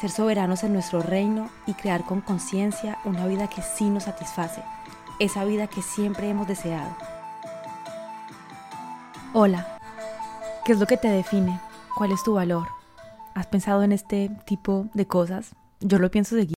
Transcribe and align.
ser 0.00 0.10
soberanos 0.10 0.64
en 0.64 0.72
nuestro 0.72 1.02
reino 1.02 1.50
y 1.66 1.74
crear 1.74 2.04
con 2.04 2.20
conciencia 2.20 2.98
una 3.04 3.26
vida 3.26 3.48
que 3.48 3.62
sí 3.62 3.88
nos 3.90 4.04
satisface, 4.04 4.62
esa 5.20 5.44
vida 5.44 5.66
que 5.66 5.82
siempre 5.82 6.28
hemos 6.28 6.48
deseado. 6.48 6.94
Hola, 9.32 9.78
¿qué 10.64 10.72
es 10.72 10.80
lo 10.80 10.86
que 10.86 10.96
te 10.96 11.08
define? 11.08 11.60
¿Cuál 11.96 12.12
es 12.12 12.22
tu 12.22 12.34
valor? 12.34 12.68
¿Has 13.34 13.46
pensado 13.46 13.82
en 13.82 13.92
este 13.92 14.30
tipo 14.46 14.88
de 14.94 15.06
cosas? 15.06 15.54
Yo 15.80 15.98
lo 15.98 16.10
pienso 16.10 16.36
seguido. 16.36 16.54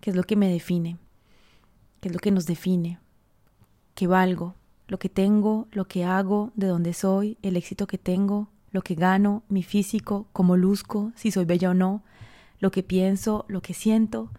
¿Qué 0.00 0.10
es 0.10 0.16
lo 0.16 0.24
que 0.24 0.36
me 0.36 0.48
define? 0.48 0.98
¿Qué 2.00 2.08
es 2.08 2.14
lo 2.14 2.20
que 2.20 2.30
nos 2.30 2.46
define? 2.46 2.98
¿Qué 3.94 4.06
valgo? 4.06 4.54
Lo 4.86 4.98
que 4.98 5.08
tengo, 5.08 5.66
lo 5.72 5.86
que 5.86 6.04
hago, 6.04 6.52
de 6.56 6.66
dónde 6.66 6.92
soy, 6.92 7.38
el 7.42 7.56
éxito 7.56 7.86
que 7.86 7.96
tengo, 7.96 8.48
lo 8.70 8.82
que 8.82 8.94
gano, 8.94 9.44
mi 9.48 9.62
físico, 9.62 10.26
cómo 10.32 10.56
luzco, 10.56 11.12
si 11.14 11.30
soy 11.30 11.44
bella 11.44 11.70
o 11.70 11.74
no, 11.74 12.02
lo 12.64 12.70
que 12.70 12.82
pienso, 12.82 13.44
lo 13.46 13.60
que 13.60 13.74
siento, 13.74 14.30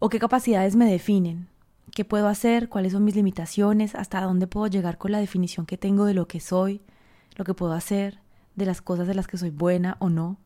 o 0.00 0.08
qué 0.08 0.18
capacidades 0.18 0.74
me 0.74 0.90
definen, 0.90 1.46
qué 1.92 2.04
puedo 2.04 2.26
hacer, 2.26 2.68
cuáles 2.68 2.94
son 2.94 3.04
mis 3.04 3.14
limitaciones, 3.14 3.94
hasta 3.94 4.20
dónde 4.22 4.48
puedo 4.48 4.66
llegar 4.66 4.98
con 4.98 5.12
la 5.12 5.20
definición 5.20 5.64
que 5.64 5.78
tengo 5.78 6.04
de 6.04 6.14
lo 6.14 6.26
que 6.26 6.40
soy, 6.40 6.82
lo 7.36 7.44
que 7.44 7.54
puedo 7.54 7.72
hacer, 7.72 8.18
de 8.56 8.66
las 8.66 8.82
cosas 8.82 9.06
de 9.06 9.14
las 9.14 9.28
que 9.28 9.38
soy 9.38 9.50
buena 9.50 9.96
o 10.00 10.10
no. 10.10 10.36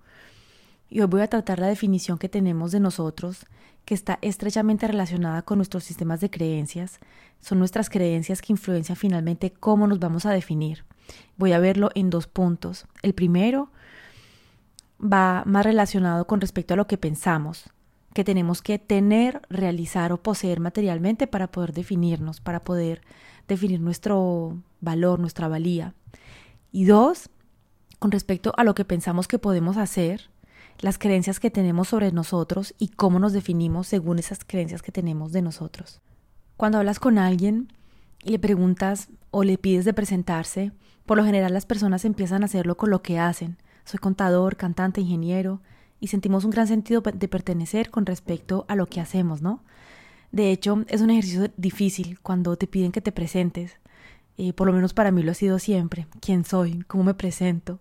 Y 0.90 1.00
hoy 1.00 1.06
voy 1.06 1.22
a 1.22 1.28
tratar 1.28 1.60
la 1.60 1.68
definición 1.68 2.18
que 2.18 2.28
tenemos 2.28 2.72
de 2.72 2.80
nosotros, 2.80 3.46
que 3.86 3.94
está 3.94 4.18
estrechamente 4.20 4.86
relacionada 4.86 5.40
con 5.40 5.56
nuestros 5.56 5.84
sistemas 5.84 6.20
de 6.20 6.28
creencias. 6.28 6.98
Son 7.40 7.58
nuestras 7.58 7.88
creencias 7.88 8.42
que 8.42 8.52
influencian 8.52 8.96
finalmente 8.96 9.50
cómo 9.50 9.86
nos 9.86 9.98
vamos 9.98 10.26
a 10.26 10.32
definir. 10.32 10.84
Voy 11.38 11.52
a 11.52 11.58
verlo 11.58 11.88
en 11.94 12.10
dos 12.10 12.26
puntos. 12.26 12.84
El 13.00 13.14
primero, 13.14 13.70
va 15.00 15.42
más 15.46 15.64
relacionado 15.64 16.26
con 16.26 16.40
respecto 16.40 16.74
a 16.74 16.76
lo 16.76 16.86
que 16.86 16.98
pensamos, 16.98 17.70
que 18.14 18.24
tenemos 18.24 18.62
que 18.62 18.78
tener, 18.78 19.42
realizar 19.48 20.12
o 20.12 20.22
poseer 20.22 20.60
materialmente 20.60 21.26
para 21.26 21.48
poder 21.48 21.72
definirnos, 21.72 22.40
para 22.40 22.60
poder 22.60 23.02
definir 23.46 23.80
nuestro 23.80 24.58
valor, 24.80 25.20
nuestra 25.20 25.48
valía. 25.48 25.94
Y 26.72 26.84
dos, 26.84 27.30
con 27.98 28.10
respecto 28.10 28.52
a 28.56 28.64
lo 28.64 28.74
que 28.74 28.84
pensamos 28.84 29.28
que 29.28 29.38
podemos 29.38 29.76
hacer, 29.76 30.30
las 30.80 30.98
creencias 30.98 31.40
que 31.40 31.50
tenemos 31.50 31.88
sobre 31.88 32.12
nosotros 32.12 32.74
y 32.78 32.88
cómo 32.88 33.18
nos 33.18 33.32
definimos 33.32 33.88
según 33.88 34.18
esas 34.18 34.44
creencias 34.44 34.82
que 34.82 34.92
tenemos 34.92 35.32
de 35.32 35.42
nosotros. 35.42 36.00
Cuando 36.56 36.78
hablas 36.78 37.00
con 37.00 37.18
alguien 37.18 37.72
y 38.22 38.30
le 38.30 38.38
preguntas 38.38 39.08
o 39.30 39.44
le 39.44 39.58
pides 39.58 39.84
de 39.84 39.94
presentarse, 39.94 40.72
por 41.06 41.16
lo 41.16 41.24
general 41.24 41.52
las 41.52 41.66
personas 41.66 42.04
empiezan 42.04 42.42
a 42.42 42.46
hacerlo 42.46 42.76
con 42.76 42.90
lo 42.90 43.02
que 43.02 43.18
hacen, 43.18 43.58
soy 43.88 43.98
contador, 43.98 44.56
cantante, 44.56 45.00
ingeniero, 45.00 45.62
y 45.98 46.08
sentimos 46.08 46.44
un 46.44 46.50
gran 46.50 46.66
sentido 46.66 47.00
de 47.00 47.28
pertenecer 47.28 47.90
con 47.90 48.04
respecto 48.04 48.66
a 48.68 48.76
lo 48.76 48.86
que 48.86 49.00
hacemos, 49.00 49.40
¿no? 49.40 49.64
De 50.30 50.52
hecho, 50.52 50.84
es 50.88 51.00
un 51.00 51.08
ejercicio 51.08 51.50
difícil 51.56 52.20
cuando 52.20 52.56
te 52.56 52.66
piden 52.66 52.92
que 52.92 53.00
te 53.00 53.12
presentes. 53.12 53.78
Eh, 54.36 54.52
por 54.52 54.66
lo 54.66 54.74
menos 54.74 54.92
para 54.92 55.10
mí 55.10 55.22
lo 55.22 55.32
ha 55.32 55.34
sido 55.34 55.58
siempre. 55.58 56.06
¿Quién 56.20 56.44
soy? 56.44 56.84
¿Cómo 56.86 57.02
me 57.02 57.14
presento? 57.14 57.80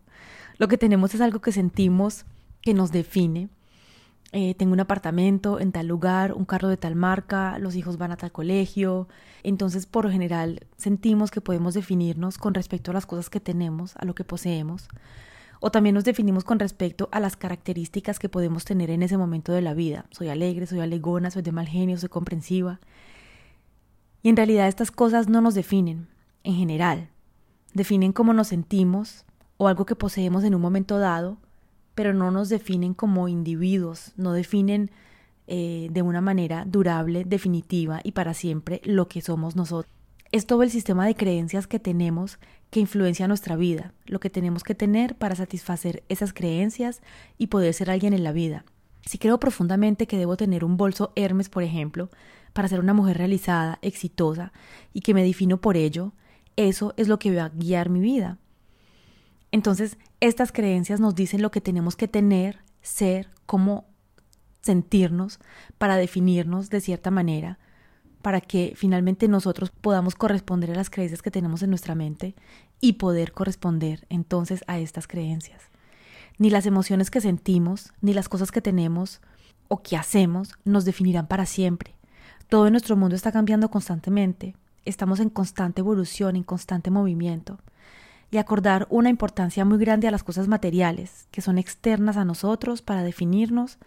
Lo 0.57 0.69
que 0.69 0.77
tenemos 0.77 1.13
es 1.13 1.19
algo 1.19 1.41
que 1.41 1.51
sentimos 1.51 2.25
que 2.61 2.73
nos 2.73 2.93
define. 2.93 3.49
Eh, 4.31 4.55
tengo 4.55 4.71
un 4.71 4.79
apartamento 4.79 5.59
en 5.59 5.73
tal 5.73 5.87
lugar, 5.87 6.33
un 6.33 6.45
carro 6.45 6.69
de 6.69 6.77
tal 6.77 6.95
marca, 6.95 7.59
los 7.59 7.75
hijos 7.75 7.97
van 7.97 8.13
a 8.13 8.17
tal 8.17 8.31
colegio. 8.31 9.09
Entonces, 9.43 9.85
por 9.85 10.05
lo 10.05 10.11
general, 10.11 10.61
sentimos 10.77 11.31
que 11.31 11.41
podemos 11.41 11.73
definirnos 11.73 12.37
con 12.37 12.53
respecto 12.53 12.91
a 12.91 12.93
las 12.93 13.05
cosas 13.05 13.29
que 13.29 13.41
tenemos, 13.41 13.97
a 13.97 14.05
lo 14.05 14.15
que 14.15 14.23
poseemos 14.23 14.87
o 15.59 15.71
también 15.71 15.95
nos 15.95 16.03
definimos 16.03 16.43
con 16.43 16.59
respecto 16.59 17.09
a 17.11 17.19
las 17.19 17.35
características 17.35 18.19
que 18.19 18.29
podemos 18.29 18.65
tener 18.65 18.89
en 18.89 19.03
ese 19.03 19.17
momento 19.17 19.51
de 19.51 19.61
la 19.61 19.73
vida. 19.73 20.05
Soy 20.11 20.29
alegre, 20.29 20.67
soy 20.67 20.79
alegona, 20.79 21.31
soy 21.31 21.41
de 21.41 21.51
mal 21.51 21.67
genio, 21.67 21.97
soy 21.97 22.09
comprensiva. 22.09 22.79
Y 24.21 24.29
en 24.29 24.37
realidad 24.37 24.67
estas 24.67 24.91
cosas 24.91 25.29
no 25.29 25.41
nos 25.41 25.55
definen, 25.55 26.07
en 26.43 26.55
general. 26.55 27.09
Definen 27.73 28.13
cómo 28.13 28.33
nos 28.33 28.47
sentimos 28.47 29.25
o 29.57 29.67
algo 29.67 29.85
que 29.85 29.95
poseemos 29.95 30.43
en 30.43 30.55
un 30.55 30.61
momento 30.61 30.99
dado, 30.99 31.37
pero 31.95 32.13
no 32.13 32.31
nos 32.31 32.49
definen 32.49 32.93
como 32.93 33.27
individuos, 33.27 34.13
no 34.17 34.33
definen 34.33 34.91
eh, 35.47 35.87
de 35.91 36.01
una 36.01 36.21
manera 36.21 36.65
durable, 36.65 37.23
definitiva 37.25 38.01
y 38.03 38.11
para 38.11 38.33
siempre 38.33 38.81
lo 38.83 39.07
que 39.07 39.21
somos 39.21 39.55
nosotros. 39.55 39.91
Es 40.31 40.45
todo 40.45 40.61
el 40.61 40.69
sistema 40.69 41.05
de 41.05 41.15
creencias 41.15 41.67
que 41.67 41.79
tenemos 41.79 42.37
que 42.69 42.79
influencia 42.79 43.27
nuestra 43.27 43.55
vida, 43.55 43.93
lo 44.05 44.19
que 44.19 44.29
tenemos 44.29 44.63
que 44.63 44.75
tener 44.75 45.15
para 45.15 45.35
satisfacer 45.35 46.03
esas 46.09 46.33
creencias 46.33 47.01
y 47.37 47.47
poder 47.47 47.73
ser 47.73 47.89
alguien 47.89 48.13
en 48.13 48.23
la 48.23 48.31
vida. 48.31 48.65
Si 49.05 49.17
creo 49.17 49.39
profundamente 49.39 50.05
que 50.05 50.17
debo 50.17 50.35
tener 50.35 50.65
un 50.65 50.75
bolso 50.75 51.13
Hermes, 51.15 51.47
por 51.47 51.63
ejemplo, 51.63 52.09
para 52.51 52.67
ser 52.67 52.79
una 52.79 52.93
mujer 52.93 53.17
realizada, 53.17 53.79
exitosa 53.81 54.51
y 54.93 55.01
que 55.01 55.13
me 55.13 55.23
defino 55.23 55.61
por 55.61 55.77
ello, 55.77 56.13
eso 56.57 56.93
es 56.97 57.07
lo 57.07 57.19
que 57.19 57.33
va 57.33 57.45
a 57.45 57.49
guiar 57.49 57.89
mi 57.89 58.01
vida. 58.01 58.37
Entonces, 59.51 59.97
estas 60.19 60.51
creencias 60.51 60.99
nos 60.99 61.15
dicen 61.15 61.41
lo 61.41 61.51
que 61.51 61.61
tenemos 61.61 61.95
que 61.95 62.07
tener, 62.07 62.59
ser, 62.81 63.29
cómo 63.45 63.85
sentirnos 64.61 65.39
para 65.77 65.95
definirnos 65.95 66.69
de 66.69 66.81
cierta 66.81 67.11
manera, 67.11 67.59
para 68.27 68.41
que 68.41 68.73
finalmente 68.75 69.29
nosotros 69.29 69.69
podamos 69.69 70.13
corresponder 70.13 70.71
a 70.71 70.75
las 70.75 70.89
creencias 70.89 71.21
que 71.21 71.31
tenemos 71.31 71.63
en 71.63 71.69
nuestra 71.69 71.95
mente 71.95 72.35
y 72.81 72.93
poder 72.93 73.31
corresponder 73.31 74.05
entonces 74.09 74.65
a 74.67 74.79
estas 74.79 75.07
creencias. 75.07 75.61
Ni 76.37 76.49
las 76.49 76.65
emociones 76.65 77.09
que 77.09 77.21
sentimos, 77.21 77.93
ni 78.01 78.13
las 78.13 78.27
cosas 78.27 78.51
que 78.51 78.59
tenemos 78.61 79.21
o 79.69 79.81
que 79.81 79.95
hacemos 79.95 80.55
nos 80.65 80.83
definirán 80.83 81.27
para 81.27 81.45
siempre. 81.45 81.95
Todo 82.49 82.69
nuestro 82.69 82.97
mundo 82.97 83.15
está 83.15 83.31
cambiando 83.31 83.71
constantemente. 83.71 84.57
Estamos 84.83 85.21
en 85.21 85.29
constante 85.29 85.79
evolución, 85.79 86.35
en 86.35 86.43
constante 86.43 86.91
movimiento. 86.91 87.59
Y 88.29 88.39
acordar 88.39 88.87
una 88.89 89.09
importancia 89.09 89.63
muy 89.63 89.77
grande 89.77 90.09
a 90.09 90.11
las 90.11 90.25
cosas 90.25 90.49
materiales, 90.49 91.29
que 91.31 91.39
son 91.39 91.57
externas 91.57 92.17
a 92.17 92.25
nosotros 92.25 92.81
para 92.81 93.03
definirnos, 93.03 93.77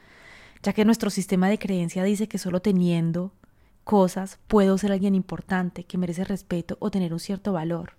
ya 0.62 0.72
que 0.72 0.87
nuestro 0.87 1.11
sistema 1.11 1.51
de 1.51 1.59
creencia 1.59 2.04
dice 2.04 2.27
que 2.27 2.39
solo 2.39 2.63
teniendo 2.63 3.34
cosas 3.91 4.39
puedo 4.47 4.78
ser 4.78 4.92
alguien 4.92 5.16
importante, 5.16 5.83
que 5.83 5.98
merece 5.98 6.22
respeto 6.22 6.77
o 6.78 6.92
tener 6.92 7.13
un 7.13 7.19
cierto 7.19 7.53
valor. 7.53 7.95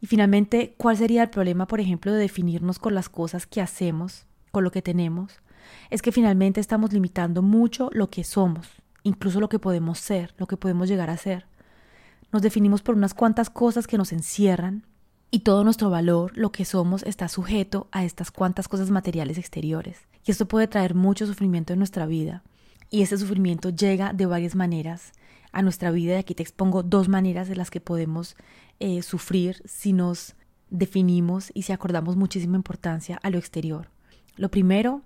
Y 0.00 0.06
finalmente, 0.06 0.74
¿cuál 0.78 0.96
sería 0.96 1.22
el 1.24 1.28
problema, 1.28 1.66
por 1.66 1.78
ejemplo, 1.78 2.10
de 2.10 2.20
definirnos 2.20 2.78
con 2.78 2.94
las 2.94 3.10
cosas 3.10 3.46
que 3.46 3.60
hacemos, 3.60 4.24
con 4.50 4.64
lo 4.64 4.72
que 4.72 4.80
tenemos? 4.80 5.42
Es 5.90 6.00
que 6.00 6.10
finalmente 6.10 6.58
estamos 6.58 6.94
limitando 6.94 7.42
mucho 7.42 7.90
lo 7.92 8.08
que 8.08 8.24
somos, 8.24 8.66
incluso 9.02 9.40
lo 9.40 9.50
que 9.50 9.58
podemos 9.58 9.98
ser, 9.98 10.32
lo 10.38 10.46
que 10.46 10.56
podemos 10.56 10.88
llegar 10.88 11.10
a 11.10 11.18
ser. 11.18 11.44
Nos 12.32 12.40
definimos 12.40 12.80
por 12.80 12.94
unas 12.94 13.12
cuantas 13.12 13.50
cosas 13.50 13.86
que 13.86 13.98
nos 13.98 14.10
encierran 14.10 14.86
y 15.30 15.40
todo 15.40 15.64
nuestro 15.64 15.90
valor, 15.90 16.32
lo 16.34 16.50
que 16.50 16.64
somos, 16.64 17.02
está 17.02 17.28
sujeto 17.28 17.88
a 17.92 18.04
estas 18.04 18.30
cuantas 18.30 18.68
cosas 18.68 18.90
materiales 18.90 19.36
exteriores. 19.36 19.98
Y 20.24 20.30
esto 20.30 20.48
puede 20.48 20.66
traer 20.66 20.94
mucho 20.94 21.26
sufrimiento 21.26 21.74
en 21.74 21.80
nuestra 21.80 22.06
vida. 22.06 22.42
Y 22.94 23.02
ese 23.02 23.18
sufrimiento 23.18 23.70
llega 23.70 24.12
de 24.12 24.24
varias 24.24 24.54
maneras 24.54 25.14
a 25.50 25.62
nuestra 25.62 25.90
vida 25.90 26.12
y 26.12 26.18
aquí 26.18 26.36
te 26.36 26.44
expongo 26.44 26.84
dos 26.84 27.08
maneras 27.08 27.48
de 27.48 27.56
las 27.56 27.68
que 27.68 27.80
podemos 27.80 28.36
eh, 28.78 29.02
sufrir 29.02 29.60
si 29.64 29.92
nos 29.92 30.36
definimos 30.70 31.50
y 31.54 31.62
si 31.62 31.72
acordamos 31.72 32.14
muchísima 32.14 32.54
importancia 32.54 33.18
a 33.20 33.30
lo 33.30 33.38
exterior. 33.38 33.90
Lo 34.36 34.48
primero, 34.48 35.02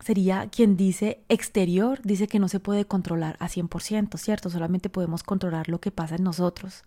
sería 0.00 0.48
quien 0.48 0.76
dice 0.76 1.20
exterior, 1.28 2.00
dice 2.02 2.26
que 2.26 2.40
no 2.40 2.48
se 2.48 2.58
puede 2.58 2.86
controlar 2.86 3.36
a 3.38 3.46
100%, 3.46 4.18
¿cierto? 4.18 4.50
Solamente 4.50 4.90
podemos 4.90 5.22
controlar 5.22 5.68
lo 5.68 5.80
que 5.80 5.92
pasa 5.92 6.16
en 6.16 6.24
nosotros. 6.24 6.82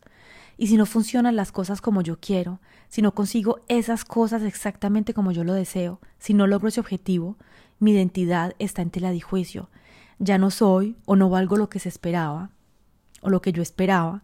Y 0.57 0.67
si 0.67 0.75
no 0.75 0.85
funcionan 0.85 1.37
las 1.37 1.53
cosas 1.53 1.79
como 1.79 2.01
yo 2.01 2.19
quiero, 2.19 2.59
si 2.89 3.01
no 3.01 3.13
consigo 3.13 3.61
esas 3.69 4.03
cosas 4.03 4.41
exactamente 4.41 5.13
como 5.13 5.31
yo 5.31 5.45
lo 5.45 5.53
deseo, 5.53 6.01
si 6.19 6.33
no 6.33 6.45
logro 6.45 6.67
ese 6.67 6.81
objetivo, 6.81 7.37
mi 7.79 7.93
identidad 7.93 8.53
está 8.59 8.81
en 8.81 8.89
tela 8.89 9.11
de 9.11 9.21
juicio. 9.21 9.69
Ya 10.23 10.37
no 10.37 10.51
soy 10.51 10.95
o 11.05 11.15
no 11.15 11.31
valgo 11.31 11.57
lo 11.57 11.67
que 11.67 11.79
se 11.79 11.89
esperaba 11.89 12.51
o 13.21 13.31
lo 13.31 13.41
que 13.41 13.51
yo 13.51 13.63
esperaba. 13.63 14.21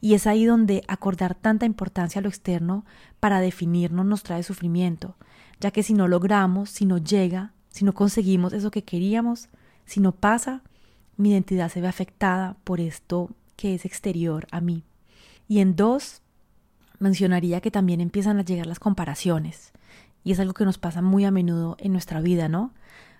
Y 0.00 0.14
es 0.14 0.26
ahí 0.26 0.44
donde 0.44 0.82
acordar 0.88 1.36
tanta 1.36 1.66
importancia 1.66 2.18
a 2.18 2.22
lo 2.22 2.28
externo 2.28 2.84
para 3.20 3.40
definirnos 3.40 4.04
nos 4.04 4.24
trae 4.24 4.42
sufrimiento, 4.42 5.16
ya 5.60 5.70
que 5.70 5.84
si 5.84 5.94
no 5.94 6.08
logramos, 6.08 6.70
si 6.70 6.84
no 6.84 6.98
llega, 6.98 7.52
si 7.70 7.84
no 7.84 7.94
conseguimos 7.94 8.52
eso 8.52 8.72
que 8.72 8.82
queríamos, 8.82 9.48
si 9.84 10.00
no 10.00 10.10
pasa, 10.10 10.62
mi 11.16 11.30
identidad 11.30 11.70
se 11.70 11.80
ve 11.80 11.86
afectada 11.86 12.56
por 12.64 12.80
esto 12.80 13.30
que 13.54 13.74
es 13.74 13.84
exterior 13.84 14.48
a 14.50 14.60
mí. 14.60 14.82
Y 15.46 15.60
en 15.60 15.76
dos, 15.76 16.22
mencionaría 16.98 17.60
que 17.60 17.70
también 17.70 18.00
empiezan 18.00 18.38
a 18.38 18.44
llegar 18.44 18.66
las 18.66 18.80
comparaciones. 18.80 19.72
Y 20.24 20.32
es 20.32 20.40
algo 20.40 20.54
que 20.54 20.64
nos 20.64 20.78
pasa 20.78 21.02
muy 21.02 21.24
a 21.24 21.30
menudo 21.30 21.76
en 21.78 21.92
nuestra 21.92 22.20
vida, 22.20 22.48
¿no? 22.48 22.74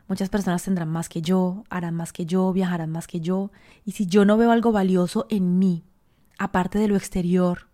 Muchas 0.09 0.29
personas 0.29 0.63
tendrán 0.63 0.89
más 0.89 1.09
que 1.09 1.21
yo, 1.21 1.65
harán 1.69 1.95
más 1.95 2.13
que 2.13 2.27
yo, 2.27 2.53
viajarán 2.53 2.91
más 2.91 3.07
que 3.07 3.21
yo. 3.21 3.51
Y 3.85 3.93
si 3.93 4.07
yo 4.07 4.25
no 4.25 4.37
veo 4.37 4.53
algo 4.53 4.71
valioso 4.71 5.27
en 5.31 5.59
mí, 5.59 5.85
aparte 6.39 6.79
de 6.79 6.89
lo 6.89 6.97
exterior, 6.97 7.69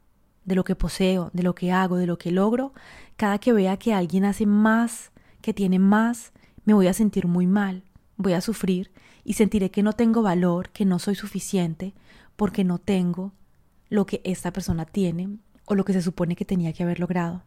de 0.45 0.55
lo 0.55 0.65
que 0.65 0.75
poseo, 0.75 1.31
de 1.33 1.43
lo 1.43 1.55
que 1.55 1.73
hago, 1.73 1.97
de 1.97 2.07
lo 2.07 2.19
que 2.19 2.31
logro, 2.31 2.73
cada 3.17 3.39
que 3.39 3.53
vea 3.53 3.77
que 3.77 3.93
alguien 3.93 4.25
hace 4.25 4.47
más, 4.47 5.13
que 5.41 5.53
tiene 5.53 5.79
más, 5.79 6.33
me 6.65 6.75
voy 6.75 6.87
a 6.87 6.95
sentir 6.95 7.27
muy 7.27 7.47
mal, 7.47 7.85
voy 8.17 8.33
a 8.33 8.41
sufrir 8.41 8.93
y 9.25 9.35
sentiré 9.35 9.71
que 9.71 9.83
no 9.83 9.93
tengo 9.93 10.23
valor, 10.23 10.71
que 10.71 10.85
no 10.85 10.99
soy 10.99 11.15
suficiente, 11.15 11.95
porque 12.37 12.65
no 12.65 12.79
tengo 12.79 13.33
lo 13.89 14.07
que 14.07 14.21
esta 14.25 14.53
persona 14.53 14.87
tiene 14.87 15.37
o 15.67 15.75
lo 15.75 15.85
que 15.85 15.93
se 15.93 16.03
supone 16.03 16.35
que 16.35 16.45
tenía 16.45 16.73
que 16.73 16.83
haber 16.83 16.99
logrado. 16.99 17.43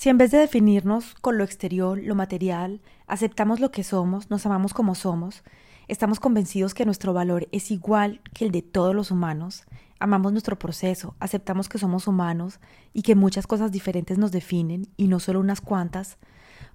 Si 0.00 0.08
en 0.08 0.16
vez 0.16 0.30
de 0.30 0.38
definirnos 0.38 1.14
con 1.20 1.36
lo 1.36 1.44
exterior, 1.44 2.00
lo 2.02 2.14
material, 2.14 2.80
aceptamos 3.06 3.60
lo 3.60 3.70
que 3.70 3.84
somos, 3.84 4.30
nos 4.30 4.46
amamos 4.46 4.72
como 4.72 4.94
somos, 4.94 5.44
estamos 5.88 6.20
convencidos 6.20 6.72
que 6.72 6.86
nuestro 6.86 7.12
valor 7.12 7.48
es 7.52 7.70
igual 7.70 8.22
que 8.32 8.46
el 8.46 8.50
de 8.50 8.62
todos 8.62 8.94
los 8.94 9.10
humanos, 9.10 9.64
amamos 9.98 10.32
nuestro 10.32 10.58
proceso, 10.58 11.16
aceptamos 11.20 11.68
que 11.68 11.76
somos 11.76 12.06
humanos 12.06 12.60
y 12.94 13.02
que 13.02 13.14
muchas 13.14 13.46
cosas 13.46 13.72
diferentes 13.72 14.16
nos 14.16 14.32
definen 14.32 14.88
y 14.96 15.06
no 15.06 15.20
solo 15.20 15.38
unas 15.38 15.60
cuantas, 15.60 16.16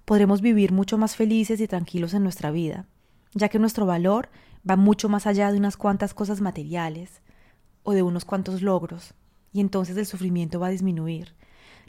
podremos 0.04 0.40
vivir 0.40 0.70
mucho 0.70 0.96
más 0.96 1.16
felices 1.16 1.60
y 1.60 1.66
tranquilos 1.66 2.14
en 2.14 2.22
nuestra 2.22 2.52
vida, 2.52 2.86
ya 3.34 3.48
que 3.48 3.58
nuestro 3.58 3.86
valor 3.86 4.28
va 4.70 4.76
mucho 4.76 5.08
más 5.08 5.26
allá 5.26 5.50
de 5.50 5.58
unas 5.58 5.76
cuantas 5.76 6.14
cosas 6.14 6.40
materiales, 6.40 7.22
o 7.82 7.90
de 7.90 8.04
unos 8.04 8.24
cuantos 8.24 8.62
logros, 8.62 9.14
y 9.52 9.58
entonces 9.58 9.96
el 9.96 10.06
sufrimiento 10.06 10.60
va 10.60 10.68
a 10.68 10.70
disminuir. 10.70 11.34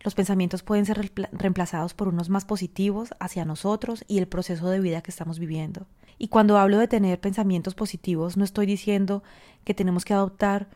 Los 0.03 0.15
pensamientos 0.15 0.63
pueden 0.63 0.85
ser 0.85 1.11
reemplazados 1.31 1.93
por 1.93 2.07
unos 2.07 2.29
más 2.29 2.45
positivos 2.45 3.09
hacia 3.19 3.45
nosotros 3.45 4.05
y 4.07 4.19
el 4.19 4.27
proceso 4.27 4.69
de 4.69 4.79
vida 4.79 5.01
que 5.01 5.11
estamos 5.11 5.39
viviendo. 5.39 5.87
Y 6.17 6.29
cuando 6.29 6.57
hablo 6.57 6.77
de 6.77 6.87
tener 6.87 7.19
pensamientos 7.19 7.75
positivos, 7.75 8.37
no 8.37 8.43
estoy 8.43 8.65
diciendo 8.65 9.23
que 9.63 9.73
tenemos 9.73 10.05
que 10.05 10.13
adoptar 10.13 10.67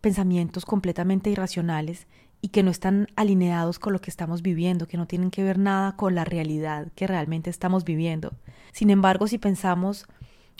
pensamientos 0.00 0.64
completamente 0.64 1.30
irracionales 1.30 2.06
y 2.42 2.48
que 2.48 2.62
no 2.62 2.70
están 2.70 3.08
alineados 3.16 3.78
con 3.78 3.92
lo 3.92 4.00
que 4.00 4.10
estamos 4.10 4.42
viviendo, 4.42 4.86
que 4.86 4.96
no 4.96 5.06
tienen 5.06 5.30
que 5.30 5.44
ver 5.44 5.58
nada 5.58 5.96
con 5.96 6.14
la 6.14 6.24
realidad 6.24 6.88
que 6.94 7.06
realmente 7.06 7.50
estamos 7.50 7.84
viviendo. 7.84 8.32
Sin 8.72 8.90
embargo, 8.90 9.26
si 9.26 9.38
pensamos 9.38 10.06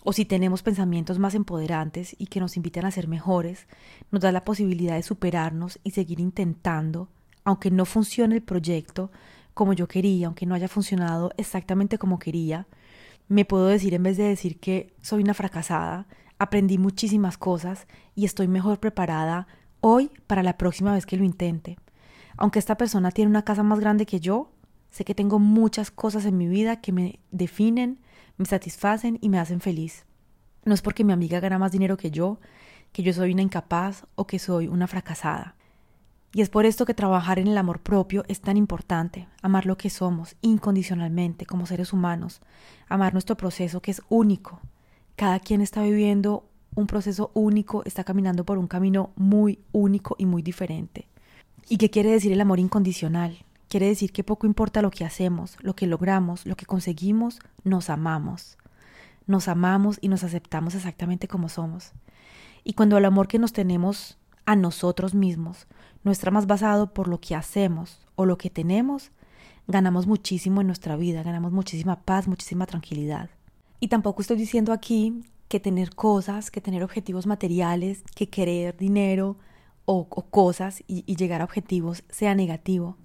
o 0.02 0.12
si 0.12 0.24
tenemos 0.24 0.62
pensamientos 0.62 1.18
más 1.18 1.34
empoderantes 1.34 2.14
y 2.18 2.26
que 2.26 2.40
nos 2.40 2.56
invitan 2.56 2.84
a 2.84 2.90
ser 2.90 3.08
mejores, 3.08 3.66
nos 4.10 4.22
da 4.22 4.32
la 4.32 4.44
posibilidad 4.44 4.94
de 4.94 5.02
superarnos 5.02 5.78
y 5.84 5.90
seguir 5.90 6.20
intentando, 6.20 7.08
aunque 7.50 7.70
no 7.70 7.84
funcione 7.84 8.36
el 8.36 8.42
proyecto 8.42 9.10
como 9.54 9.72
yo 9.72 9.88
quería, 9.88 10.26
aunque 10.26 10.46
no 10.46 10.54
haya 10.54 10.68
funcionado 10.68 11.32
exactamente 11.36 11.98
como 11.98 12.18
quería, 12.18 12.66
me 13.28 13.44
puedo 13.44 13.66
decir 13.66 13.92
en 13.94 14.04
vez 14.04 14.16
de 14.16 14.24
decir 14.24 14.58
que 14.58 14.94
soy 15.02 15.22
una 15.22 15.34
fracasada, 15.34 16.06
aprendí 16.38 16.78
muchísimas 16.78 17.36
cosas 17.36 17.86
y 18.14 18.24
estoy 18.24 18.48
mejor 18.48 18.80
preparada 18.80 19.46
hoy 19.80 20.10
para 20.26 20.42
la 20.42 20.56
próxima 20.56 20.94
vez 20.94 21.06
que 21.06 21.16
lo 21.16 21.24
intente. 21.24 21.76
Aunque 22.36 22.58
esta 22.58 22.76
persona 22.76 23.10
tiene 23.10 23.30
una 23.30 23.44
casa 23.44 23.62
más 23.62 23.80
grande 23.80 24.06
que 24.06 24.20
yo, 24.20 24.52
sé 24.90 25.04
que 25.04 25.14
tengo 25.14 25.38
muchas 25.38 25.90
cosas 25.90 26.24
en 26.24 26.38
mi 26.38 26.46
vida 26.46 26.80
que 26.80 26.92
me 26.92 27.20
definen, 27.30 27.98
me 28.36 28.46
satisfacen 28.46 29.18
y 29.20 29.28
me 29.28 29.38
hacen 29.38 29.60
feliz. 29.60 30.06
No 30.64 30.72
es 30.72 30.82
porque 30.82 31.04
mi 31.04 31.12
amiga 31.12 31.40
gana 31.40 31.58
más 31.58 31.72
dinero 31.72 31.96
que 31.96 32.10
yo, 32.10 32.40
que 32.92 33.02
yo 33.02 33.12
soy 33.12 33.32
una 33.32 33.42
incapaz 33.42 34.06
o 34.14 34.26
que 34.26 34.38
soy 34.38 34.68
una 34.68 34.86
fracasada. 34.86 35.56
Y 36.32 36.42
es 36.42 36.48
por 36.48 36.64
esto 36.64 36.86
que 36.86 36.94
trabajar 36.94 37.40
en 37.40 37.48
el 37.48 37.58
amor 37.58 37.80
propio 37.80 38.24
es 38.28 38.40
tan 38.40 38.56
importante, 38.56 39.26
amar 39.42 39.66
lo 39.66 39.76
que 39.76 39.90
somos 39.90 40.36
incondicionalmente 40.42 41.44
como 41.44 41.66
seres 41.66 41.92
humanos, 41.92 42.40
amar 42.88 43.12
nuestro 43.12 43.36
proceso 43.36 43.82
que 43.82 43.90
es 43.90 44.02
único. 44.08 44.60
Cada 45.16 45.40
quien 45.40 45.60
está 45.60 45.82
viviendo 45.82 46.44
un 46.76 46.86
proceso 46.86 47.32
único, 47.34 47.82
está 47.84 48.04
caminando 48.04 48.44
por 48.44 48.58
un 48.58 48.68
camino 48.68 49.10
muy 49.16 49.58
único 49.72 50.14
y 50.18 50.26
muy 50.26 50.40
diferente. 50.40 51.08
¿Y 51.68 51.78
qué 51.78 51.90
quiere 51.90 52.10
decir 52.10 52.30
el 52.30 52.40
amor 52.40 52.60
incondicional? 52.60 53.44
Quiere 53.68 53.86
decir 53.86 54.12
que 54.12 54.24
poco 54.24 54.46
importa 54.46 54.82
lo 54.82 54.90
que 54.90 55.04
hacemos, 55.04 55.56
lo 55.60 55.74
que 55.74 55.86
logramos, 55.86 56.46
lo 56.46 56.56
que 56.56 56.66
conseguimos, 56.66 57.40
nos 57.64 57.90
amamos. 57.90 58.56
Nos 59.26 59.48
amamos 59.48 59.98
y 60.00 60.08
nos 60.08 60.24
aceptamos 60.24 60.74
exactamente 60.74 61.28
como 61.28 61.48
somos. 61.48 61.92
Y 62.64 62.74
cuando 62.74 62.98
el 62.98 63.04
amor 63.04 63.28
que 63.28 63.38
nos 63.38 63.52
tenemos 63.52 64.18
a 64.46 64.56
nosotros 64.56 65.14
mismos 65.14 65.66
no 66.02 66.12
está 66.12 66.30
más 66.30 66.46
basado 66.46 66.92
por 66.92 67.08
lo 67.08 67.20
que 67.20 67.34
hacemos 67.34 68.00
o 68.16 68.26
lo 68.26 68.38
que 68.38 68.50
tenemos, 68.50 69.10
ganamos 69.66 70.06
muchísimo 70.06 70.60
en 70.60 70.66
nuestra 70.66 70.96
vida, 70.96 71.22
ganamos 71.22 71.52
muchísima 71.52 72.00
paz, 72.00 72.26
muchísima 72.26 72.66
tranquilidad. 72.66 73.30
Y 73.80 73.88
tampoco 73.88 74.22
estoy 74.22 74.36
diciendo 74.36 74.72
aquí 74.72 75.22
que 75.48 75.60
tener 75.60 75.94
cosas, 75.94 76.50
que 76.50 76.60
tener 76.60 76.82
objetivos 76.82 77.26
materiales, 77.26 78.02
que 78.14 78.28
querer 78.28 78.76
dinero 78.76 79.36
o, 79.84 80.08
cosas 80.08 80.82
y 80.86 81.16
llegar 81.16 81.40
a 81.40 81.44
objetivos 81.44 82.04
sea 82.08 82.34
negativo. 82.34 82.96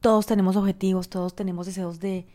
Todos 0.00 0.24
tenemos 0.24 0.56
objetivos, 0.56 1.10
todos 1.10 1.34
tenemos 1.34 1.66
deseos 1.66 2.00
de 2.00 2.26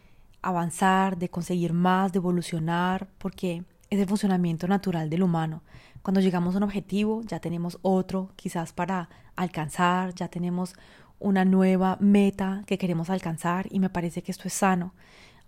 avanzar, 0.43 1.17
de 1.17 1.29
conseguir 1.29 1.73
más, 1.73 2.11
de 2.11 2.17
evolucionar, 2.17 3.07
porque 3.17 3.63
es 3.89 3.99
el 3.99 4.07
funcionamiento 4.07 4.67
natural 4.67 5.09
del 5.09 5.23
humano. 5.23 5.63
Cuando 6.05 6.21
llegamos 6.21 6.53
a 6.53 6.59
un 6.59 6.63
objetivo, 6.65 7.23
ya 7.23 7.39
tenemos 7.39 7.79
otro 7.81 8.29
quizás 8.35 8.73
para 8.73 9.09
alcanzar, 9.35 10.13
ya 10.13 10.27
tenemos 10.27 10.75
una 11.17 11.45
nueva 11.45 11.97
meta 11.99 12.61
que 12.67 12.77
queremos 12.77 13.09
alcanzar 13.09 13.65
y 13.71 13.79
me 13.79 13.89
parece 13.89 14.21
que 14.21 14.31
esto 14.31 14.47
es 14.47 14.53
sano. 14.53 14.93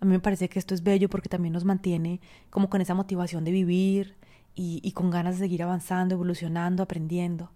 A 0.00 0.04
mí 0.04 0.10
me 0.10 0.18
parece 0.18 0.48
que 0.48 0.58
esto 0.58 0.74
es 0.74 0.82
bello 0.82 1.08
porque 1.08 1.28
también 1.28 1.52
nos 1.52 1.64
mantiene 1.64 2.20
como 2.50 2.68
con 2.68 2.80
esa 2.80 2.94
motivación 2.94 3.44
de 3.44 3.52
vivir 3.52 4.16
y, 4.56 4.80
y 4.82 4.90
con 4.90 5.12
ganas 5.12 5.36
de 5.36 5.44
seguir 5.44 5.62
avanzando, 5.62 6.16
evolucionando, 6.16 6.82
aprendiendo. 6.82 7.52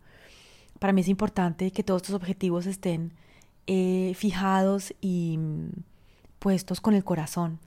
Para 0.79 0.93
mí 0.93 1.01
es 1.01 1.09
importante 1.09 1.73
que 1.73 1.83
todos 1.83 2.03
estos 2.03 2.15
objetivos 2.15 2.67
estén 2.67 3.15
eh, 3.67 4.13
fijados 4.15 4.95
y 5.01 5.39
mm, 5.39 5.71
puestos 6.39 6.81
con 6.81 6.95
el 6.95 7.03
corazón, 7.03 7.59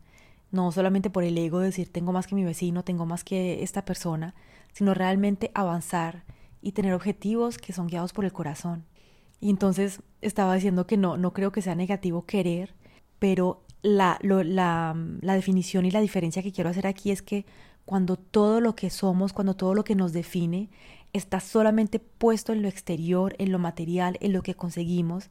no 0.53 0.71
solamente 0.71 1.09
por 1.09 1.25
el 1.25 1.37
ego 1.37 1.59
de 1.59 1.65
decir 1.65 1.91
tengo 1.91 2.13
más 2.13 2.25
que 2.25 2.35
mi 2.35 2.45
vecino, 2.45 2.85
tengo 2.85 3.05
más 3.05 3.25
que 3.25 3.63
esta 3.63 3.83
persona, 3.83 4.33
sino 4.75 4.93
realmente 4.93 5.51
avanzar 5.53 6.25
y 6.61 6.73
tener 6.73 6.93
objetivos 6.93 7.57
que 7.57 7.71
son 7.71 7.87
guiados 7.87 8.11
por 8.11 8.25
el 8.25 8.33
corazón. 8.33 8.83
Y 9.39 9.49
entonces 9.49 10.01
estaba 10.21 10.53
diciendo 10.53 10.85
que 10.85 10.97
no, 10.97 11.15
no 11.15 11.31
creo 11.31 11.51
que 11.51 11.61
sea 11.61 11.75
negativo 11.75 12.25
querer, 12.25 12.75
pero 13.17 13.63
la, 13.81 14.19
la, 14.21 14.93
mm, 14.93 15.19
la 15.21 15.35
definición 15.35 15.85
y 15.85 15.91
la 15.91 16.01
diferencia 16.01 16.43
que 16.43 16.51
quiero 16.51 16.69
hacer 16.69 16.87
aquí 16.87 17.11
es 17.11 17.21
que 17.21 17.45
cuando 17.85 18.17
todo 18.17 18.59
lo 18.59 18.75
que 18.75 18.89
somos, 18.89 19.31
cuando 19.31 19.55
todo 19.55 19.75
lo 19.75 19.85
que 19.85 19.95
nos 19.95 20.11
define 20.11 20.69
está 21.13 21.39
solamente 21.39 21.99
puesto 21.99 22.51
en 22.51 22.61
lo 22.61 22.67
exterior, 22.67 23.33
en 23.37 23.53
lo 23.53 23.59
material, 23.59 24.17
en 24.19 24.33
lo 24.33 24.41
que 24.41 24.55
conseguimos, 24.55 25.29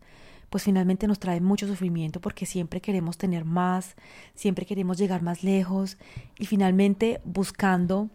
pues 0.49 0.65
finalmente 0.65 1.07
nos 1.07 1.19
trae 1.19 1.41
mucho 1.41 1.67
sufrimiento 1.67 2.21
porque 2.21 2.47
siempre 2.47 2.81
queremos 2.81 3.19
tener 3.19 3.45
más, 3.45 3.95
siempre 4.35 4.65
queremos 4.65 4.97
llegar 4.97 5.21
más 5.21 5.43
lejos 5.43 5.99
y 6.39 6.47
finalmente 6.47 7.21
buscando 7.25 8.09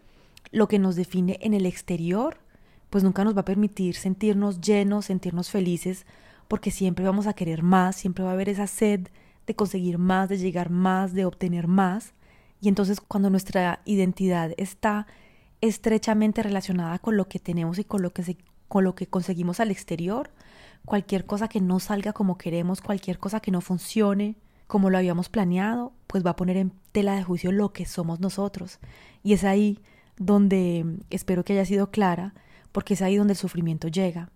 lo 0.50 0.68
que 0.68 0.78
nos 0.78 0.96
define 0.96 1.38
en 1.42 1.54
el 1.54 1.66
exterior, 1.66 2.38
pues 2.90 3.04
nunca 3.04 3.24
nos 3.24 3.36
va 3.36 3.42
a 3.42 3.44
permitir 3.44 3.94
sentirnos 3.94 4.60
llenos, 4.60 5.06
sentirnos 5.06 5.50
felices, 5.50 6.06
porque 6.48 6.70
siempre 6.70 7.04
vamos 7.04 7.26
a 7.26 7.34
querer 7.34 7.62
más, 7.62 7.96
siempre 7.96 8.24
va 8.24 8.30
a 8.30 8.32
haber 8.34 8.48
esa 8.48 8.66
sed 8.66 9.08
de 9.46 9.54
conseguir 9.54 9.98
más, 9.98 10.28
de 10.28 10.38
llegar 10.38 10.70
más, 10.70 11.14
de 11.14 11.24
obtener 11.24 11.68
más. 11.68 12.12
Y 12.60 12.68
entonces 12.68 13.00
cuando 13.00 13.30
nuestra 13.30 13.80
identidad 13.84 14.52
está 14.56 15.06
estrechamente 15.60 16.42
relacionada 16.42 16.98
con 16.98 17.16
lo 17.16 17.28
que 17.28 17.38
tenemos 17.38 17.78
y 17.78 17.84
con 17.84 18.02
lo 18.02 18.12
que, 18.12 18.36
con 18.68 18.84
lo 18.84 18.94
que 18.94 19.06
conseguimos 19.06 19.60
al 19.60 19.70
exterior, 19.70 20.30
cualquier 20.84 21.26
cosa 21.26 21.48
que 21.48 21.60
no 21.60 21.78
salga 21.80 22.12
como 22.12 22.38
queremos, 22.38 22.80
cualquier 22.80 23.18
cosa 23.18 23.40
que 23.40 23.50
no 23.50 23.60
funcione 23.60 24.36
como 24.66 24.88
lo 24.88 24.98
habíamos 24.98 25.28
planeado, 25.28 25.92
pues 26.06 26.24
va 26.24 26.30
a 26.30 26.36
poner 26.36 26.56
en 26.56 26.72
tela 26.92 27.16
de 27.16 27.24
juicio 27.24 27.50
lo 27.50 27.72
que 27.72 27.86
somos 27.86 28.20
nosotros. 28.20 28.78
Y 29.22 29.32
es 29.32 29.42
ahí 29.42 29.80
donde 30.20 30.84
espero 31.08 31.44
que 31.44 31.54
haya 31.54 31.64
sido 31.64 31.90
clara, 31.90 32.34
porque 32.72 32.94
es 32.94 33.02
ahí 33.02 33.16
donde 33.16 33.32
el 33.32 33.38
sufrimiento 33.38 33.88
llega. 33.88 34.30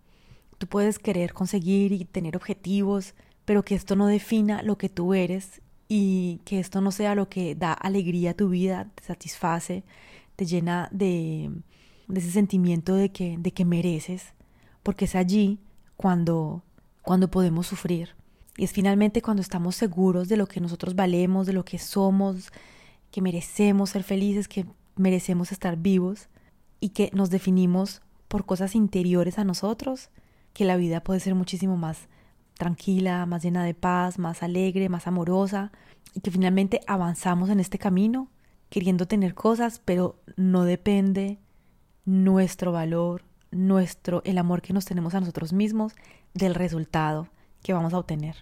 Tú 0.57 0.67
puedes 0.67 0.99
querer 0.99 1.35
conseguir 1.35 1.93
y 1.93 2.07
tener 2.07 2.37
objetivos, 2.37 3.15
pero 3.45 3.65
que 3.65 3.75
esto 3.75 3.95
no 3.95 4.07
defina 4.07 4.63
lo 4.63 4.79
que 4.79 4.89
tú 4.89 5.13
eres 5.13 5.61
y 5.87 6.41
que 6.47 6.59
esto 6.59 6.81
no 6.81 6.91
sea 6.91 7.15
lo 7.15 7.29
que 7.29 7.55
da 7.55 7.75
alegría 7.75 8.31
a 8.31 8.35
tu 8.35 8.49
vida, 8.49 8.91
te 8.95 9.05
satisface, 9.05 9.85
te 10.37 10.47
llena 10.47 10.89
de, 10.91 11.51
de 12.09 12.21
ese 12.21 12.31
sentimiento 12.31 12.95
de 12.95 13.13
que, 13.13 13.37
de 13.39 13.53
que 13.53 13.67
mereces, 13.67 14.33
porque 14.83 15.05
es 15.05 15.15
allí 15.15 15.59
cuando, 15.97 16.63
cuando 17.03 17.31
podemos 17.31 17.67
sufrir. 17.67 18.17
Y 18.57 18.65
es 18.65 18.73
finalmente 18.73 19.21
cuando 19.21 19.43
estamos 19.43 19.77
seguros 19.77 20.29
de 20.29 20.39
lo 20.39 20.47
que 20.47 20.63
nosotros 20.63 20.95
valemos, 20.95 21.47
de 21.47 21.53
lo 21.53 21.67
que 21.67 21.79
somos, 21.79 22.51
que 23.11 23.21
merecemos 23.21 23.91
ser 23.91 24.03
felices, 24.03 24.49
que 24.49 24.65
merecemos 24.97 25.53
estar 25.53 25.77
vivos 25.77 26.29
y 26.81 26.91
que 26.91 27.11
nos 27.15 27.31
definimos 27.31 28.03
por 28.29 28.47
cosas 28.47 28.75
interiores 28.75 29.39
a 29.39 29.45
nosotros, 29.45 30.11
que 30.53 30.65
la 30.65 30.77
vida 30.77 31.03
puede 31.03 31.21
ser 31.21 31.35
muchísimo 31.35 31.77
más 31.77 32.09
tranquila, 32.55 33.27
más 33.27 33.43
llena 33.43 33.65
de 33.65 33.75
paz, 33.75 34.19
más 34.19 34.43
alegre, 34.43 34.89
más 34.89 35.07
amorosa, 35.07 35.73
y 36.15 36.21
que 36.21 36.31
finalmente 36.31 36.81
avanzamos 36.87 37.51
en 37.51 37.61
este 37.61 37.79
camino 37.79 38.31
queriendo 38.71 39.07
tener 39.07 39.35
cosas, 39.35 39.81
pero 39.85 40.21
no 40.37 40.65
depende 40.65 41.39
nuestro 42.05 42.73
valor, 42.73 43.25
nuestro 43.51 44.23
el 44.25 44.39
amor 44.39 44.63
que 44.63 44.73
nos 44.73 44.85
tenemos 44.85 45.15
a 45.15 45.21
nosotros 45.21 45.53
mismos 45.53 45.95
del 46.35 46.55
resultado 46.55 47.29
que 47.63 47.73
vamos 47.73 47.95
a 47.95 47.99
obtener. 47.99 48.37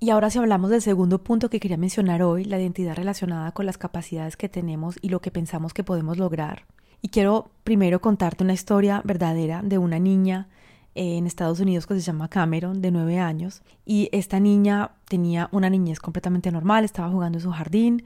Y 0.00 0.10
ahora 0.10 0.30
si 0.30 0.38
hablamos 0.38 0.70
del 0.70 0.82
segundo 0.82 1.22
punto 1.22 1.48
que 1.48 1.60
quería 1.60 1.76
mencionar 1.76 2.22
hoy, 2.22 2.44
la 2.44 2.60
identidad 2.60 2.94
relacionada 2.96 3.52
con 3.52 3.66
las 3.66 3.78
capacidades 3.78 4.36
que 4.36 4.48
tenemos 4.48 4.98
y 5.00 5.08
lo 5.08 5.20
que 5.20 5.30
pensamos 5.30 5.72
que 5.72 5.84
podemos 5.84 6.18
lograr. 6.18 6.66
Y 7.00 7.08
quiero 7.08 7.50
primero 7.64 8.00
contarte 8.00 8.44
una 8.44 8.52
historia 8.52 9.02
verdadera 9.04 9.62
de 9.62 9.78
una 9.78 9.98
niña 9.98 10.48
eh, 10.94 11.16
en 11.16 11.26
Estados 11.26 11.60
Unidos 11.60 11.86
que 11.86 11.94
se 11.94 12.00
llama 12.00 12.28
Cameron, 12.28 12.80
de 12.80 12.90
nueve 12.90 13.18
años. 13.18 13.62
Y 13.84 14.08
esta 14.12 14.40
niña 14.40 14.92
tenía 15.06 15.48
una 15.52 15.70
niñez 15.70 16.00
completamente 16.00 16.50
normal, 16.50 16.84
estaba 16.84 17.10
jugando 17.10 17.38
en 17.38 17.42
su 17.42 17.50
jardín 17.50 18.04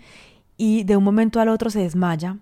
y 0.57 0.85
de 0.85 0.97
un 0.97 1.04
momento 1.04 1.40
al 1.40 1.49
otro 1.49 1.71
se 1.71 1.80
desmaya. 1.80 2.38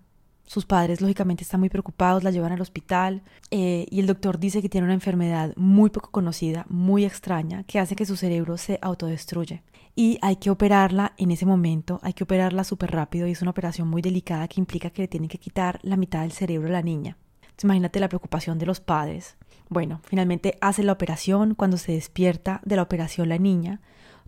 Sus 0.46 0.64
padres, 0.64 1.00
lógicamente, 1.00 1.42
están 1.42 1.60
muy 1.60 1.68
preocupados, 1.68 2.22
la 2.22 2.30
llevan 2.30 2.52
al 2.52 2.60
hospital 2.60 3.22
eh, 3.50 3.86
y 3.90 3.98
el 3.98 4.06
doctor 4.06 4.38
dice 4.38 4.62
que 4.62 4.68
tiene 4.68 4.84
una 4.84 4.94
enfermedad 4.94 5.52
muy 5.56 5.90
poco 5.90 6.10
conocida, 6.12 6.64
muy 6.68 7.04
extraña, 7.04 7.64
que 7.64 7.80
hace 7.80 7.96
que 7.96 8.06
su 8.06 8.16
cerebro 8.16 8.56
se 8.56 8.78
autodestruye. 8.80 9.62
Y 9.96 10.18
hay 10.22 10.36
que 10.36 10.50
operarla 10.50 11.14
en 11.16 11.32
ese 11.32 11.46
momento, 11.46 11.98
hay 12.02 12.12
que 12.12 12.22
operarla 12.22 12.62
súper 12.62 12.92
rápido 12.92 13.26
y 13.26 13.32
es 13.32 13.42
una 13.42 13.50
operación 13.50 13.88
muy 13.88 14.02
delicada 14.02 14.46
que 14.46 14.60
implica 14.60 14.90
que 14.90 15.02
le 15.02 15.08
tienen 15.08 15.28
que 15.28 15.38
quitar 15.38 15.80
la 15.82 15.96
mitad 15.96 16.20
del 16.20 16.32
cerebro 16.32 16.68
a 16.68 16.72
la 16.72 16.82
niña. 16.82 17.16
imagínate 17.62 17.98
la 17.98 18.08
preocupación 18.08 18.58
de 18.58 18.66
los 18.66 18.78
padres. 18.78 19.36
Bueno, 19.68 20.00
finalmente 20.04 20.58
hace 20.60 20.84
la 20.84 20.92
operación. 20.92 21.54
Cuando 21.54 21.76
se 21.76 21.92
despierta 21.92 22.60
de 22.64 22.76
la 22.76 22.82
operación 22.82 23.28
la 23.28 23.38
niña, 23.38 23.80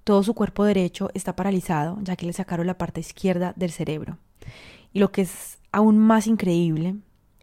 todo 0.03 0.23
su 0.23 0.35
cuerpo 0.35 0.65
derecho 0.65 1.11
está 1.15 1.37
paralizado, 1.37 1.99
ya 2.03 2.17
que 2.17 2.27
le 2.27 2.33
sacaron 2.33 2.67
la 2.67 2.79
parte 2.79 3.01
izquierda 3.01 3.53
del 3.57 3.71
cerebro. 3.71 4.19
Y 4.93 4.99
lo 4.99 5.13
que 5.13 5.23
es 5.23 5.58
aún 5.73 5.99
más 5.99 6.27
increíble 6.27 6.97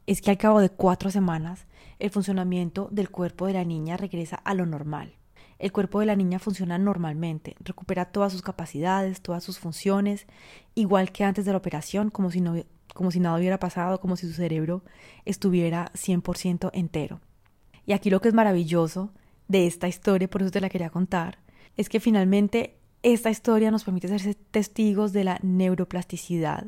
es 0.07 0.21
que 0.21 0.31
al 0.31 0.37
cabo 0.37 0.59
de 0.59 0.69
cuatro 0.69 1.11
semanas, 1.11 1.65
el 1.99 2.09
funcionamiento 2.09 2.89
del 2.91 3.09
cuerpo 3.09 3.47
de 3.47 3.53
la 3.53 3.63
niña 3.63 3.97
regresa 3.97 4.35
a 4.35 4.53
lo 4.53 4.65
normal. 4.65 5.15
El 5.57 5.71
cuerpo 5.71 6.01
de 6.01 6.05
la 6.05 6.15
niña 6.15 6.39
funciona 6.39 6.77
normalmente, 6.77 7.55
recupera 7.61 8.05
todas 8.05 8.33
sus 8.33 8.41
capacidades, 8.41 9.21
todas 9.21 9.43
sus 9.43 9.57
funciones, 9.57 10.27
igual 10.75 11.11
que 11.11 11.23
antes 11.23 11.45
de 11.45 11.51
la 11.51 11.57
operación, 11.57 12.09
como 12.09 12.29
si, 12.29 12.41
no, 12.41 12.55
como 12.93 13.09
si 13.09 13.21
nada 13.21 13.37
hubiera 13.37 13.57
pasado, 13.57 14.01
como 14.01 14.17
si 14.17 14.27
su 14.27 14.33
cerebro 14.33 14.83
estuviera 15.23 15.91
100% 15.93 16.71
entero. 16.73 17.21
Y 17.85 17.93
aquí 17.93 18.09
lo 18.09 18.19
que 18.19 18.27
es 18.27 18.33
maravilloso 18.33 19.13
de 19.47 19.65
esta 19.65 19.87
historia, 19.87 20.29
por 20.29 20.41
eso 20.41 20.51
te 20.51 20.61
la 20.61 20.69
quería 20.69 20.89
contar, 20.89 21.39
es 21.77 21.87
que 21.87 21.99
finalmente 21.99 22.74
esta 23.13 23.29
historia 23.29 23.69
nos 23.69 23.83
permite 23.83 24.07
ser 24.07 24.33
testigos 24.33 25.13
de 25.13 25.23
la 25.23 25.37
neuroplasticidad. 25.43 26.65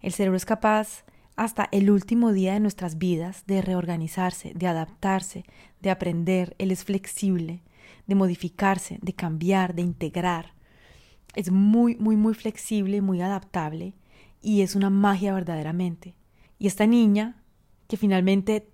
El 0.00 0.12
cerebro 0.12 0.36
es 0.36 0.44
capaz 0.44 1.04
hasta 1.34 1.68
el 1.72 1.90
último 1.90 2.32
día 2.32 2.52
de 2.52 2.60
nuestras 2.60 2.96
vidas 2.96 3.42
de 3.48 3.60
reorganizarse, 3.60 4.52
de 4.54 4.68
adaptarse, 4.68 5.44
de 5.80 5.90
aprender. 5.90 6.54
Él 6.58 6.70
es 6.70 6.84
flexible, 6.84 7.64
de 8.06 8.14
modificarse, 8.14 9.00
de 9.02 9.14
cambiar, 9.14 9.74
de 9.74 9.82
integrar. 9.82 10.52
Es 11.34 11.50
muy, 11.50 11.96
muy, 11.96 12.14
muy 12.14 12.34
flexible, 12.34 13.00
muy 13.00 13.20
adaptable 13.20 13.94
y 14.40 14.60
es 14.60 14.76
una 14.76 14.90
magia 14.90 15.34
verdaderamente. 15.34 16.14
Y 16.60 16.68
esta 16.68 16.86
niña, 16.86 17.42
que 17.88 17.96
finalmente 17.96 18.68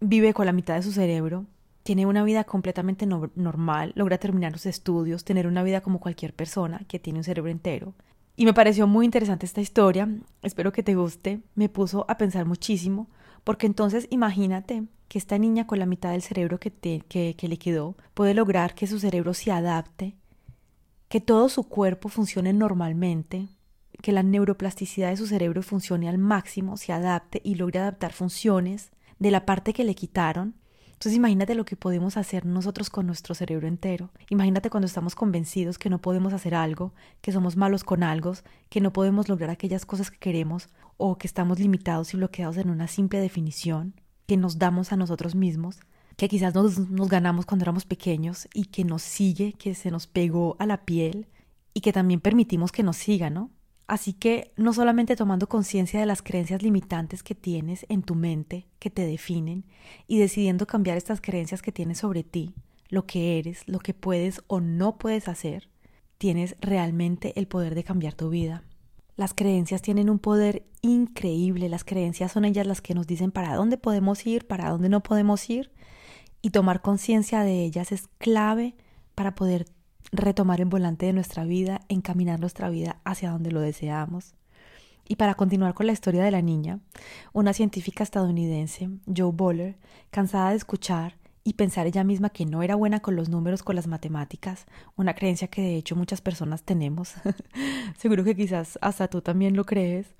vive 0.00 0.34
con 0.34 0.44
la 0.44 0.52
mitad 0.52 0.74
de 0.74 0.82
su 0.82 0.92
cerebro, 0.92 1.46
tiene 1.88 2.04
una 2.04 2.22
vida 2.22 2.44
completamente 2.44 3.06
normal, 3.06 3.92
logra 3.94 4.18
terminar 4.18 4.52
los 4.52 4.66
estudios, 4.66 5.24
tener 5.24 5.46
una 5.46 5.62
vida 5.62 5.80
como 5.80 6.00
cualquier 6.00 6.34
persona 6.34 6.82
que 6.86 6.98
tiene 6.98 7.20
un 7.20 7.24
cerebro 7.24 7.50
entero. 7.50 7.94
Y 8.36 8.44
me 8.44 8.52
pareció 8.52 8.86
muy 8.86 9.06
interesante 9.06 9.46
esta 9.46 9.62
historia, 9.62 10.06
espero 10.42 10.70
que 10.70 10.82
te 10.82 10.94
guste, 10.94 11.40
me 11.54 11.70
puso 11.70 12.04
a 12.06 12.18
pensar 12.18 12.44
muchísimo, 12.44 13.08
porque 13.42 13.64
entonces 13.64 14.06
imagínate 14.10 14.82
que 15.08 15.16
esta 15.16 15.38
niña 15.38 15.66
con 15.66 15.78
la 15.78 15.86
mitad 15.86 16.10
del 16.10 16.20
cerebro 16.20 16.60
que, 16.60 16.70
que, 16.70 17.34
que 17.38 17.48
le 17.48 17.56
quedó 17.56 17.96
puede 18.12 18.34
lograr 18.34 18.74
que 18.74 18.86
su 18.86 19.00
cerebro 19.00 19.32
se 19.32 19.50
adapte, 19.50 20.14
que 21.08 21.22
todo 21.22 21.48
su 21.48 21.70
cuerpo 21.70 22.10
funcione 22.10 22.52
normalmente, 22.52 23.48
que 24.02 24.12
la 24.12 24.22
neuroplasticidad 24.22 25.08
de 25.08 25.16
su 25.16 25.26
cerebro 25.26 25.62
funcione 25.62 26.06
al 26.06 26.18
máximo, 26.18 26.76
se 26.76 26.92
adapte 26.92 27.40
y 27.42 27.54
logre 27.54 27.78
adaptar 27.78 28.12
funciones 28.12 28.90
de 29.18 29.30
la 29.30 29.46
parte 29.46 29.72
que 29.72 29.84
le 29.84 29.94
quitaron. 29.94 30.54
Entonces 30.98 31.16
imagínate 31.16 31.54
lo 31.54 31.64
que 31.64 31.76
podemos 31.76 32.16
hacer 32.16 32.44
nosotros 32.44 32.90
con 32.90 33.06
nuestro 33.06 33.32
cerebro 33.32 33.68
entero. 33.68 34.10
Imagínate 34.30 34.68
cuando 34.68 34.86
estamos 34.86 35.14
convencidos 35.14 35.78
que 35.78 35.90
no 35.90 36.00
podemos 36.00 36.32
hacer 36.32 36.56
algo, 36.56 36.92
que 37.20 37.30
somos 37.30 37.56
malos 37.56 37.84
con 37.84 38.02
algo, 38.02 38.32
que 38.68 38.80
no 38.80 38.92
podemos 38.92 39.28
lograr 39.28 39.48
aquellas 39.48 39.86
cosas 39.86 40.10
que 40.10 40.18
queremos 40.18 40.70
o 40.96 41.16
que 41.16 41.28
estamos 41.28 41.60
limitados 41.60 42.12
y 42.12 42.16
bloqueados 42.16 42.56
en 42.56 42.68
una 42.68 42.88
simple 42.88 43.20
definición 43.20 43.94
que 44.26 44.36
nos 44.36 44.58
damos 44.58 44.90
a 44.90 44.96
nosotros 44.96 45.36
mismos, 45.36 45.78
que 46.16 46.28
quizás 46.28 46.52
nos, 46.52 46.90
nos 46.90 47.08
ganamos 47.08 47.46
cuando 47.46 47.62
éramos 47.62 47.84
pequeños 47.84 48.48
y 48.52 48.64
que 48.64 48.82
nos 48.82 49.02
sigue, 49.02 49.52
que 49.52 49.76
se 49.76 49.92
nos 49.92 50.08
pegó 50.08 50.56
a 50.58 50.66
la 50.66 50.84
piel 50.84 51.28
y 51.74 51.80
que 51.80 51.92
también 51.92 52.18
permitimos 52.18 52.72
que 52.72 52.82
nos 52.82 52.96
siga, 52.96 53.30
¿no? 53.30 53.52
Así 53.88 54.12
que 54.12 54.52
no 54.58 54.74
solamente 54.74 55.16
tomando 55.16 55.48
conciencia 55.48 55.98
de 55.98 56.04
las 56.04 56.20
creencias 56.20 56.62
limitantes 56.62 57.22
que 57.22 57.34
tienes 57.34 57.86
en 57.88 58.02
tu 58.02 58.14
mente, 58.14 58.68
que 58.78 58.90
te 58.90 59.06
definen, 59.06 59.64
y 60.06 60.18
decidiendo 60.18 60.66
cambiar 60.66 60.98
estas 60.98 61.22
creencias 61.22 61.62
que 61.62 61.72
tienes 61.72 61.98
sobre 61.98 62.22
ti, 62.22 62.54
lo 62.90 63.06
que 63.06 63.38
eres, 63.38 63.62
lo 63.66 63.78
que 63.78 63.94
puedes 63.94 64.42
o 64.46 64.60
no 64.60 64.98
puedes 64.98 65.26
hacer, 65.26 65.70
tienes 66.18 66.54
realmente 66.60 67.32
el 67.40 67.48
poder 67.48 67.74
de 67.74 67.82
cambiar 67.82 68.12
tu 68.12 68.28
vida. 68.28 68.62
Las 69.16 69.32
creencias 69.32 69.80
tienen 69.80 70.10
un 70.10 70.18
poder 70.18 70.66
increíble, 70.82 71.70
las 71.70 71.84
creencias 71.84 72.32
son 72.32 72.44
ellas 72.44 72.66
las 72.66 72.82
que 72.82 72.94
nos 72.94 73.06
dicen 73.06 73.32
para 73.32 73.54
dónde 73.54 73.78
podemos 73.78 74.26
ir, 74.26 74.46
para 74.46 74.68
dónde 74.68 74.90
no 74.90 75.02
podemos 75.02 75.48
ir, 75.48 75.72
y 76.42 76.50
tomar 76.50 76.82
conciencia 76.82 77.40
de 77.40 77.64
ellas 77.64 77.90
es 77.90 78.08
clave 78.18 78.76
para 79.14 79.34
poder 79.34 79.64
retomar 80.12 80.60
el 80.60 80.66
volante 80.66 81.06
de 81.06 81.12
nuestra 81.12 81.44
vida, 81.44 81.80
encaminar 81.88 82.40
nuestra 82.40 82.70
vida 82.70 83.00
hacia 83.04 83.30
donde 83.30 83.52
lo 83.52 83.60
deseamos. 83.60 84.34
Y 85.06 85.16
para 85.16 85.34
continuar 85.34 85.74
con 85.74 85.86
la 85.86 85.92
historia 85.92 86.22
de 86.22 86.30
la 86.30 86.42
niña, 86.42 86.80
una 87.32 87.54
científica 87.54 88.04
estadounidense, 88.04 88.90
Joe 89.06 89.32
Boller, 89.32 89.76
cansada 90.10 90.50
de 90.50 90.56
escuchar 90.56 91.16
y 91.44 91.54
pensar 91.54 91.86
ella 91.86 92.04
misma 92.04 92.28
que 92.28 92.44
no 92.44 92.62
era 92.62 92.74
buena 92.74 93.00
con 93.00 93.16
los 93.16 93.30
números, 93.30 93.62
con 93.62 93.74
las 93.74 93.86
matemáticas, 93.86 94.66
una 94.96 95.14
creencia 95.14 95.48
que 95.48 95.62
de 95.62 95.76
hecho 95.76 95.96
muchas 95.96 96.20
personas 96.20 96.62
tenemos, 96.62 97.14
seguro 97.96 98.22
que 98.22 98.36
quizás 98.36 98.78
hasta 98.82 99.08
tú 99.08 99.22
también 99.22 99.56
lo 99.56 99.64
crees, 99.64 100.14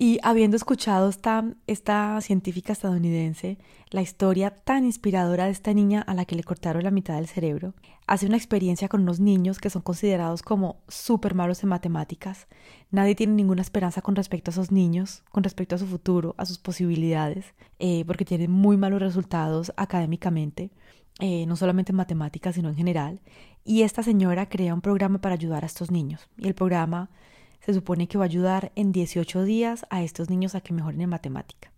y 0.00 0.20
habiendo 0.22 0.56
escuchado 0.56 1.08
esta, 1.08 1.44
esta 1.66 2.20
científica 2.20 2.72
estadounidense, 2.72 3.58
la 3.90 4.00
historia 4.00 4.50
tan 4.50 4.84
inspiradora 4.84 5.46
de 5.46 5.50
esta 5.50 5.74
niña 5.74 6.02
a 6.02 6.14
la 6.14 6.24
que 6.24 6.36
le 6.36 6.44
cortaron 6.44 6.84
la 6.84 6.92
mitad 6.92 7.16
del 7.16 7.26
cerebro, 7.26 7.74
hace 8.06 8.26
una 8.26 8.36
experiencia 8.36 8.88
con 8.88 9.02
unos 9.02 9.18
niños 9.18 9.58
que 9.58 9.70
son 9.70 9.82
considerados 9.82 10.42
como 10.42 10.76
súper 10.86 11.34
malos 11.34 11.64
en 11.64 11.70
matemáticas. 11.70 12.46
Nadie 12.92 13.16
tiene 13.16 13.32
ninguna 13.32 13.60
esperanza 13.60 14.00
con 14.00 14.14
respecto 14.14 14.50
a 14.50 14.52
esos 14.52 14.70
niños, 14.70 15.24
con 15.32 15.42
respecto 15.42 15.74
a 15.74 15.78
su 15.78 15.86
futuro, 15.88 16.36
a 16.38 16.46
sus 16.46 16.58
posibilidades, 16.58 17.54
eh, 17.80 18.04
porque 18.06 18.24
tienen 18.24 18.52
muy 18.52 18.76
malos 18.76 19.02
resultados 19.02 19.72
académicamente. 19.76 20.70
Eh, 21.20 21.46
no 21.46 21.56
solamente 21.56 21.90
en 21.90 21.96
matemáticas, 21.96 22.54
sino 22.54 22.68
en 22.68 22.76
general. 22.76 23.20
Y 23.64 23.82
esta 23.82 24.04
señora 24.04 24.48
crea 24.48 24.72
un 24.72 24.80
programa 24.80 25.20
para 25.20 25.34
ayudar 25.34 25.64
a 25.64 25.66
estos 25.66 25.90
niños. 25.90 26.28
Y 26.36 26.46
el 26.46 26.54
programa 26.54 27.10
se 27.68 27.74
supone 27.74 28.08
que 28.08 28.16
va 28.16 28.24
a 28.24 28.32
ayudar 28.32 28.72
en 28.76 28.92
18 28.92 29.44
días 29.44 29.84
a 29.90 30.02
estos 30.02 30.30
niños 30.30 30.54
a 30.54 30.62
que 30.62 30.72
mejoren 30.72 31.02
en 31.02 31.10
matemática. 31.10 31.70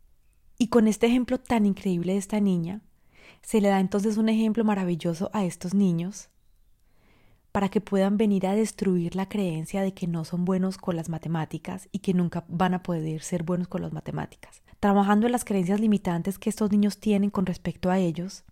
Y 0.57 0.69
con 0.69 0.87
este 0.87 1.09
ejemplo 1.09 1.41
tan 1.41 1.67
increíble 1.67 2.13
de 2.13 2.19
esta 2.21 2.39
niña, 2.39 2.81
se 3.43 3.61
le 3.61 3.71
da 3.71 3.81
entonces 3.81 4.17
un 4.17 4.29
ejemplo 4.29 4.63
maravilloso 4.63 5.31
a 5.33 5.45
estos 5.45 5.75
niños 5.75 6.29
para 7.51 7.71
que 7.71 7.81
puedan 7.81 8.19
venir 8.19 8.47
a 8.47 8.55
destruir 8.55 9.17
la 9.17 9.29
creencia 9.29 9.83
de 9.83 9.93
que 9.93 10.07
no 10.07 10.25
son 10.25 10.45
buenos 10.45 10.79
con 10.79 10.95
las 10.95 11.09
matemáticas 11.09 11.89
y 11.91 11.99
que 11.99 12.15
nunca 12.15 12.45
van 12.47 12.75
a 12.75 12.85
poder 12.85 13.23
ser 13.23 13.43
buenos 13.43 13.67
con 13.67 13.83
las 13.83 13.93
matemáticas. 13.93 14.63
Trabajando 14.79 15.27
en 15.27 15.33
las 15.33 15.45
creencias 15.45 15.81
limitantes 15.81 16.39
que 16.39 16.51
estos 16.51 16.71
niños 16.71 16.99
tienen 16.99 17.31
con 17.31 17.47
respecto 17.47 17.91
a 17.91 17.99
ellos, 17.99 18.45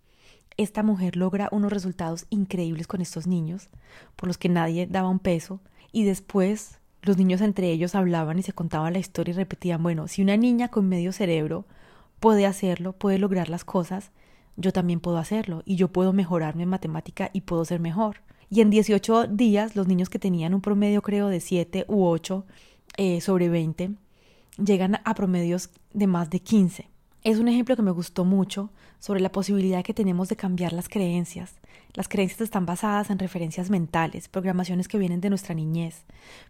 esta 0.57 0.83
mujer 0.83 1.15
logra 1.15 1.49
unos 1.53 1.73
resultados 1.73 2.27
increíbles 2.31 2.89
con 2.89 3.01
estos 3.01 3.29
niños, 3.29 3.69
por 4.17 4.27
los 4.27 4.39
que 4.39 4.49
nadie 4.49 4.89
daba 4.89 5.09
un 5.09 5.21
peso, 5.21 5.61
y 5.93 6.03
después 6.03 6.81
los 7.03 7.17
niños 7.17 7.41
entre 7.41 7.71
ellos 7.71 7.95
hablaban 7.95 8.39
y 8.39 8.43
se 8.43 8.53
contaban 8.53 8.93
la 8.93 8.99
historia 8.99 9.33
y 9.33 9.37
repetían, 9.37 9.83
bueno, 9.83 10.09
si 10.09 10.23
una 10.23 10.37
niña 10.37 10.69
con 10.69 10.89
medio 10.89 11.13
cerebro 11.13 11.65
puede 12.21 12.47
hacerlo, 12.47 12.93
puede 12.93 13.19
lograr 13.19 13.49
las 13.49 13.65
cosas, 13.65 14.11
yo 14.57 14.73
también 14.73 15.01
puedo 15.01 15.19
hacerlo 15.19 15.63
y 15.65 15.77
yo 15.77 15.89
puedo 15.89 16.13
mejorarme 16.13 16.65
en 16.65 16.69
matemática 16.69 17.31
y 17.33 17.43
puedo 17.43 17.65
ser 17.65 17.81
mejor. 17.81 18.23
Y 18.51 18.61
en 18.61 18.71
18 18.71 19.27
días, 19.29 19.77
los 19.77 19.87
niños 19.87 20.09
que 20.09 20.19
tenían 20.19 20.55
un 20.55 20.61
promedio 20.61 21.03
creo 21.03 21.29
de 21.29 21.41
7 21.41 21.85
u 21.89 22.07
8 22.07 22.45
eh, 22.97 23.21
sobre 23.21 23.49
20, 23.49 23.93
llegan 24.57 25.01
a 25.05 25.15
promedios 25.15 25.71
de 25.93 26.07
más 26.07 26.31
de 26.31 26.41
15. 26.41 26.89
Es 27.25 27.39
un 27.39 27.49
ejemplo 27.49 27.75
que 27.75 27.83
me 27.83 27.91
gustó 27.91 28.25
mucho 28.25 28.71
sobre 29.01 29.21
la 29.21 29.33
posibilidad 29.33 29.83
que 29.83 29.93
tenemos 29.93 30.29
de 30.29 30.37
cambiar 30.37 30.73
las 30.73 30.89
creencias. 30.89 31.57
Las 31.95 32.09
creencias 32.09 32.43
están 32.43 32.65
basadas 32.65 33.11
en 33.11 33.19
referencias 33.19 33.71
mentales, 33.71 34.29
programaciones 34.29 34.87
que 34.87 34.99
vienen 34.99 35.21
de 35.21 35.29
nuestra 35.29 35.55
niñez, 35.55 36.05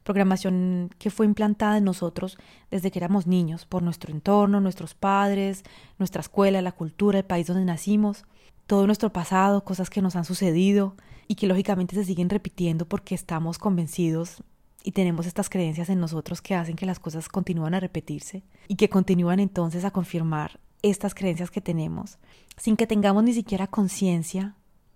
programación 0.05 0.91
que 0.99 1.11
fue 1.11 1.25
implantada 1.25 1.79
en 1.79 1.85
nosotros 1.85 2.37
desde 2.71 2.91
que 2.91 2.99
éramos 2.99 3.27
niños, 3.27 3.65
por 3.65 3.83
nuestro 3.83 4.13
entorno, 4.13 4.61
nuestros 4.61 4.95
padres, 4.95 5.65
nuestra 5.99 6.21
escuela, 6.21 6.61
la 6.61 6.73
cultura, 6.73 7.19
el 7.19 7.25
país 7.25 7.47
donde 7.47 7.65
nacimos, 7.65 8.25
todo 8.67 8.87
nuestro 8.87 9.11
pasado, 9.11 9.65
cosas 9.65 9.89
que 9.89 10.03
nos 10.03 10.17
han 10.17 10.27
sucedido 10.27 10.97
y 11.29 11.37
que 11.37 11.47
lógicamente 11.47 11.95
se 11.95 12.05
siguen 12.05 12.29
repitiendo 12.29 12.85
porque 12.85 13.15
estamos 13.15 13.59
convencidos 13.59 14.43
y 14.85 14.93
tenemos 14.93 15.27
estas 15.27 15.49
creencias 15.49 15.89
en 15.89 16.01
nosotros 16.01 16.41
que 16.41 16.55
hacen 16.55 16.77
que 16.77 16.87
las 16.87 17.01
cosas 17.01 17.29
continúan 17.29 17.75
a 17.75 17.81
repetirse 17.81 18.43
y 18.69 18.77
que 18.77 18.89
continúan 18.89 19.41
entonces 19.41 19.85
a 19.85 19.91
confirmar 19.91 20.61
estas 20.83 21.15
creencias 21.15 21.51
que 21.51 21.61
tenemos, 21.61 22.19
sin 22.57 22.77
que 22.77 22.87
tengamos 22.87 23.25
ni 23.25 23.33
siquiera 23.33 23.67
conciencia 23.67 24.55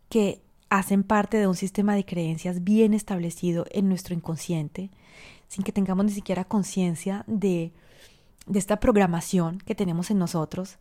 que 0.09 0.43
hacen 0.71 1.03
parte 1.03 1.37
de 1.37 1.47
un 1.47 1.55
sistema 1.55 1.95
de 1.95 2.05
creencias 2.05 2.65
bien 2.65 2.95
establecido 2.95 3.67
en 3.71 3.89
nuestro 3.89 4.15
inconsciente, 4.15 4.91
sin 5.49 5.65
que 5.65 5.73
tengamos 5.73 6.07
ni 6.07 6.13
siquiera 6.13 6.45
conciencia 6.45 7.25
de, 7.27 7.73
de 8.47 8.59
esta 8.59 8.81
programación 8.81 9.59
que 9.59 9.75
tenemos 9.75 10.11
en 10.11 10.19
nosotros. 10.19 10.79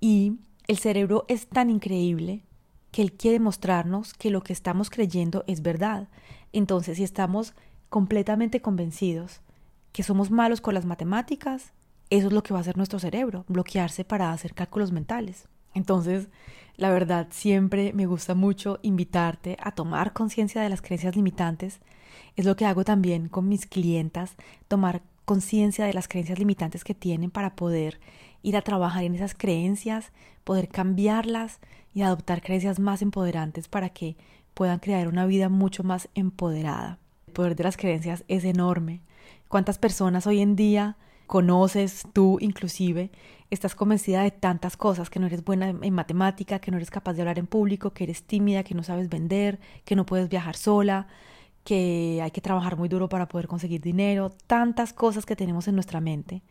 Y 0.00 0.34
el 0.68 0.78
cerebro 0.78 1.24
es 1.28 1.48
tan 1.48 1.70
increíble 1.70 2.44
que 2.92 3.02
él 3.02 3.12
quiere 3.12 3.40
mostrarnos 3.40 4.14
que 4.14 4.30
lo 4.30 4.42
que 4.42 4.52
estamos 4.52 4.88
creyendo 4.88 5.42
es 5.48 5.62
verdad. 5.62 6.08
Entonces, 6.52 6.98
si 6.98 7.02
estamos 7.02 7.54
completamente 7.88 8.60
convencidos 8.60 9.40
que 9.92 10.02
somos 10.02 10.30
malos 10.32 10.60
con 10.60 10.74
las 10.74 10.86
matemáticas, 10.86 11.72
eso 12.10 12.26
es 12.26 12.32
lo 12.32 12.42
que 12.42 12.52
va 12.52 12.58
a 12.58 12.62
hacer 12.62 12.76
nuestro 12.76 12.98
cerebro, 12.98 13.44
bloquearse 13.46 14.04
para 14.04 14.32
hacer 14.32 14.52
cálculos 14.52 14.90
mentales. 14.90 15.48
Entonces, 15.72 16.28
la 16.76 16.90
verdad, 16.90 17.28
siempre 17.30 17.92
me 17.92 18.06
gusta 18.06 18.34
mucho 18.34 18.80
invitarte 18.82 19.56
a 19.60 19.70
tomar 19.72 20.12
conciencia 20.12 20.62
de 20.62 20.68
las 20.68 20.82
creencias 20.82 21.14
limitantes. 21.14 21.80
Es 22.34 22.44
lo 22.44 22.56
que 22.56 22.66
hago 22.66 22.84
también 22.84 23.28
con 23.28 23.48
mis 23.48 23.66
clientas, 23.66 24.34
tomar 24.66 25.02
conciencia 25.24 25.84
de 25.84 25.94
las 25.94 26.08
creencias 26.08 26.40
limitantes 26.40 26.82
que 26.82 26.94
tienen 26.94 27.30
para 27.30 27.54
poder 27.54 28.00
ir 28.42 28.56
a 28.56 28.62
trabajar 28.62 29.04
en 29.04 29.14
esas 29.14 29.34
creencias, 29.34 30.10
poder 30.42 30.68
cambiarlas 30.68 31.60
y 31.94 32.02
adoptar 32.02 32.42
creencias 32.42 32.80
más 32.80 33.00
empoderantes 33.00 33.68
para 33.68 33.90
que 33.90 34.16
puedan 34.54 34.80
crear 34.80 35.06
una 35.06 35.24
vida 35.24 35.48
mucho 35.48 35.84
más 35.84 36.08
empoderada 36.14 36.98
poder 37.34 37.54
de 37.56 37.64
las 37.64 37.76
creencias 37.76 38.24
es 38.28 38.44
enorme. 38.44 39.02
¿Cuántas 39.48 39.78
personas 39.78 40.26
hoy 40.26 40.40
en 40.40 40.56
día 40.56 40.96
conoces, 41.26 42.04
tú 42.12 42.38
inclusive, 42.40 43.10
estás 43.50 43.74
convencida 43.74 44.22
de 44.22 44.30
tantas 44.30 44.76
cosas, 44.76 45.10
que 45.10 45.20
no 45.20 45.26
eres 45.26 45.44
buena 45.44 45.68
en 45.68 45.94
matemática, 45.94 46.58
que 46.58 46.70
no 46.70 46.76
eres 46.76 46.90
capaz 46.90 47.14
de 47.14 47.22
hablar 47.22 47.38
en 47.38 47.46
público, 47.46 47.90
que 47.90 48.04
eres 48.04 48.22
tímida, 48.22 48.64
que 48.64 48.74
no 48.74 48.82
sabes 48.82 49.08
vender, 49.08 49.60
que 49.84 49.96
no 49.96 50.06
puedes 50.06 50.28
viajar 50.28 50.56
sola, 50.56 51.06
que 51.64 52.20
hay 52.22 52.30
que 52.30 52.42
trabajar 52.42 52.76
muy 52.76 52.88
duro 52.88 53.08
para 53.08 53.26
poder 53.26 53.48
conseguir 53.48 53.80
dinero, 53.80 54.30
tantas 54.46 54.92
cosas 54.92 55.24
que 55.24 55.34
tenemos 55.34 55.66
en 55.66 55.74
nuestra 55.74 56.00
mente, 56.00 56.42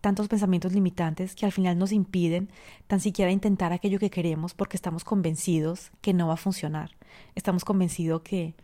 tantos 0.00 0.28
pensamientos 0.28 0.72
limitantes 0.72 1.34
que 1.34 1.44
al 1.44 1.52
final 1.52 1.76
nos 1.76 1.92
impiden 1.92 2.48
tan 2.86 3.00
siquiera 3.00 3.32
intentar 3.32 3.72
aquello 3.72 3.98
que 3.98 4.10
queremos 4.10 4.54
porque 4.54 4.76
estamos 4.76 5.02
convencidos 5.02 5.90
que 6.00 6.14
no 6.14 6.28
va 6.28 6.34
a 6.34 6.38
funcionar. 6.38 6.92
Estamos 7.34 7.64
convencidos 7.64 8.22
que 8.22 8.54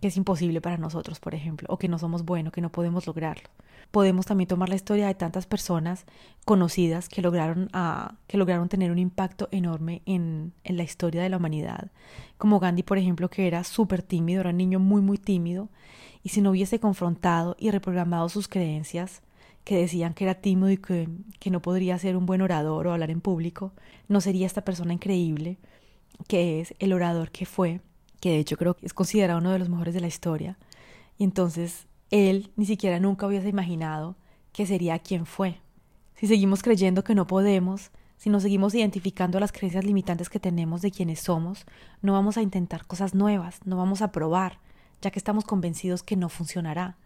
que 0.00 0.08
es 0.08 0.16
imposible 0.16 0.60
para 0.60 0.76
nosotros, 0.76 1.20
por 1.20 1.34
ejemplo, 1.34 1.66
o 1.70 1.78
que 1.78 1.88
no 1.88 1.98
somos 1.98 2.24
buenos, 2.24 2.52
que 2.52 2.60
no 2.60 2.70
podemos 2.70 3.06
lograrlo. 3.06 3.48
Podemos 3.90 4.26
también 4.26 4.48
tomar 4.48 4.68
la 4.68 4.74
historia 4.74 5.06
de 5.06 5.14
tantas 5.14 5.46
personas 5.46 6.04
conocidas 6.44 7.08
que 7.08 7.22
lograron, 7.22 7.68
a, 7.72 8.16
que 8.26 8.36
lograron 8.36 8.68
tener 8.68 8.90
un 8.90 8.98
impacto 8.98 9.48
enorme 9.50 10.02
en, 10.06 10.52
en 10.64 10.76
la 10.76 10.82
historia 10.82 11.22
de 11.22 11.28
la 11.28 11.38
humanidad, 11.38 11.90
como 12.36 12.60
Gandhi, 12.60 12.82
por 12.82 12.98
ejemplo, 12.98 13.28
que 13.30 13.46
era 13.46 13.64
súper 13.64 14.02
tímido, 14.02 14.40
era 14.40 14.50
un 14.50 14.56
niño 14.56 14.78
muy, 14.78 15.00
muy 15.00 15.18
tímido, 15.18 15.68
y 16.22 16.28
si 16.28 16.40
no 16.40 16.50
hubiese 16.50 16.78
confrontado 16.78 17.56
y 17.58 17.70
reprogramado 17.70 18.28
sus 18.28 18.48
creencias, 18.48 19.22
que 19.64 19.76
decían 19.76 20.14
que 20.14 20.24
era 20.24 20.34
tímido 20.34 20.70
y 20.70 20.78
que, 20.78 21.08
que 21.38 21.50
no 21.50 21.60
podría 21.60 21.98
ser 21.98 22.16
un 22.16 22.26
buen 22.26 22.40
orador 22.40 22.86
o 22.86 22.92
hablar 22.92 23.10
en 23.10 23.20
público, 23.20 23.72
no 24.08 24.20
sería 24.20 24.46
esta 24.46 24.64
persona 24.64 24.94
increíble 24.94 25.58
que 26.26 26.60
es 26.60 26.74
el 26.78 26.92
orador 26.92 27.30
que 27.30 27.46
fue 27.46 27.80
que 28.20 28.30
de 28.30 28.38
hecho 28.38 28.56
creo 28.56 28.74
que 28.74 28.86
es 28.86 28.94
considerado 28.94 29.40
uno 29.40 29.50
de 29.50 29.58
los 29.58 29.68
mejores 29.68 29.94
de 29.94 30.00
la 30.00 30.06
historia. 30.06 30.58
Y 31.18 31.24
entonces 31.24 31.86
él 32.10 32.50
ni 32.56 32.66
siquiera 32.66 33.00
nunca 33.00 33.26
hubiese 33.26 33.48
imaginado 33.48 34.16
que 34.52 34.66
sería 34.66 34.98
quien 34.98 35.26
fue. 35.26 35.60
Si 36.16 36.26
seguimos 36.26 36.62
creyendo 36.62 37.04
que 37.04 37.14
no 37.14 37.26
podemos, 37.26 37.90
si 38.16 38.30
nos 38.30 38.42
seguimos 38.42 38.74
identificando 38.74 39.38
las 39.38 39.52
creencias 39.52 39.84
limitantes 39.84 40.28
que 40.28 40.40
tenemos 40.40 40.82
de 40.82 40.90
quienes 40.90 41.20
somos, 41.20 41.64
no 42.02 42.12
vamos 42.12 42.36
a 42.36 42.42
intentar 42.42 42.86
cosas 42.86 43.14
nuevas, 43.14 43.60
no 43.64 43.76
vamos 43.76 44.02
a 44.02 44.10
probar, 44.10 44.58
ya 45.00 45.12
que 45.12 45.18
estamos 45.18 45.44
convencidos 45.44 46.02
que 46.02 46.16
no 46.16 46.28
funcionará. 46.28 46.96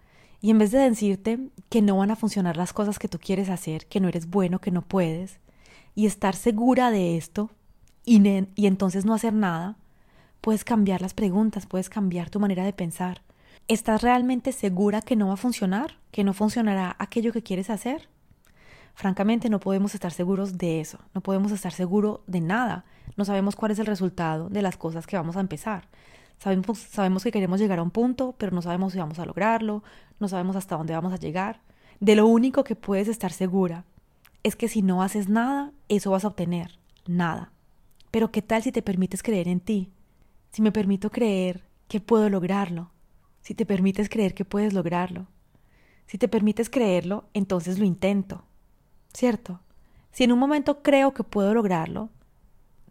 Y 0.41 0.51
en 0.51 0.59
vez 0.59 0.71
de 0.71 0.79
decirte 0.79 1.51
que 1.69 1.83
no 1.83 1.99
van 1.99 2.11
a 2.11 2.17
funcionar 2.17 2.57
las 2.57 2.73
cosas 2.73 2.99
que 2.99 3.09
tú 3.09 3.19
quieres 3.19 3.51
hacer, 3.51 3.87
que 3.87 4.01
no 4.01 4.09
eres 4.09 4.31
bueno, 4.31 4.61
que 4.61 4.71
no 4.71 4.83
puedes, 4.83 5.39
y 5.95 6.07
estar 6.07 6.35
segura 6.35 6.91
de 6.91 7.19
esto, 7.19 7.51
y, 8.05 8.21
y 8.55 8.67
entonces 8.67 9.05
no 9.05 9.15
hacer 9.15 9.35
nada, 9.35 9.77
Puedes 10.43 10.65
cambiar 10.65 11.01
las 11.03 11.15
preguntas, 11.15 11.67
puedes 11.67 11.89
cambiar 11.89 12.29
tu 12.29 12.41
manera 12.41 12.65
de 12.65 12.73
pensar. 12.73 13.23
¿Estás 13.69 14.03
realmente 14.03 14.51
segura 14.51 15.01
que 15.01 15.15
no 15.15 15.29
va 15.29 15.35
a 15.35 15.37
funcionar? 15.37 15.99
¿Que 16.11 16.25
no 16.25 16.33
funcionará 16.33 16.97
aquello 16.99 17.33
que 17.33 17.45
quieres 17.45 17.71
hacer? 17.71 18.09
Francamente 18.95 19.49
no 19.49 19.61
podemos 19.61 19.95
estar 19.95 20.11
seguros 20.11 20.59
de 20.59 20.81
eso, 20.81 20.99
no 21.15 21.21
podemos 21.21 21.53
estar 21.53 21.71
seguros 21.71 22.23
de 22.27 22.41
nada, 22.41 22.85
no 23.17 23.25
sabemos 23.25 23.55
cuál 23.55 23.71
es 23.71 23.79
el 23.79 23.87
resultado 23.87 24.49
de 24.49 24.63
las 24.63 24.77
cosas 24.77 25.07
que 25.07 25.17
vamos 25.17 25.37
a 25.37 25.41
empezar. 25.41 25.87
Sabemos, 26.39 26.77
sabemos 26.77 27.23
que 27.23 27.31
queremos 27.31 27.61
llegar 27.61 27.79
a 27.79 27.85
un 27.85 27.93
punto, 27.93 28.35
pero 28.37 28.51
no 28.51 28.63
sabemos 28.63 28.95
si 28.95 28.99
vamos 28.99 29.21
a 29.21 29.27
lograrlo, 29.27 29.85
no 30.19 30.27
sabemos 30.27 30.57
hasta 30.57 30.77
dónde 30.77 30.93
vamos 30.93 31.13
a 31.13 31.19
llegar. 31.19 31.61
De 32.01 32.17
lo 32.17 32.27
único 32.27 32.65
que 32.65 32.75
puedes 32.75 33.07
estar 33.07 33.31
segura 33.31 33.85
es 34.43 34.57
que 34.57 34.67
si 34.67 34.83
no 34.83 35.05
haces 35.05 35.29
nada, 35.29 35.71
eso 35.89 36.11
vas 36.11 36.25
a 36.25 36.29
obtener, 36.29 36.81
nada. 37.07 37.53
Pero 38.11 38.33
¿qué 38.33 38.43
tal 38.43 38.65
si 38.65 38.73
te 38.73 38.83
permites 38.83 39.23
creer 39.23 39.47
en 39.47 39.61
ti? 39.61 39.93
Si 40.53 40.63
me 40.63 40.73
permito 40.73 41.11
creer 41.11 41.65
que 41.89 42.01
puedo 42.01 42.29
lograrlo, 42.29 42.91
si 43.41 43.55
te 43.55 43.67
permites 43.67 44.09
creer 44.09 44.35
que 44.35 44.45
puedes 44.45 44.73
lograrlo, 44.73 45.27
si 46.07 46.19
te 46.19 46.29
permites 46.29 46.71
creerlo, 46.71 47.25
entonces 47.35 47.79
lo 47.79 47.85
intento, 47.85 48.45
¿cierto? 49.13 49.61
Si 50.13 50.25
en 50.25 50.33
un 50.33 50.39
momento 50.39 50.83
creo 50.83 51.15
que 51.15 51.25
puedo 51.25 51.55
lograrlo, 51.55 52.11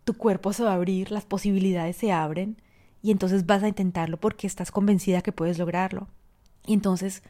tu 0.03 0.15
cuerpo 0.15 0.53
se 0.53 0.63
va 0.63 0.71
a 0.71 0.75
abrir, 0.75 1.11
las 1.11 1.25
posibilidades 1.25 1.95
se 1.95 2.11
abren 2.11 2.57
y 3.03 3.11
entonces 3.11 3.45
vas 3.45 3.61
a 3.61 3.67
intentarlo 3.67 4.17
porque 4.19 4.47
estás 4.47 4.71
convencida 4.71 5.21
que 5.21 5.31
puedes 5.31 5.59
lograrlo. 5.59 6.07
Y 6.65 6.73
entonces 6.73 7.21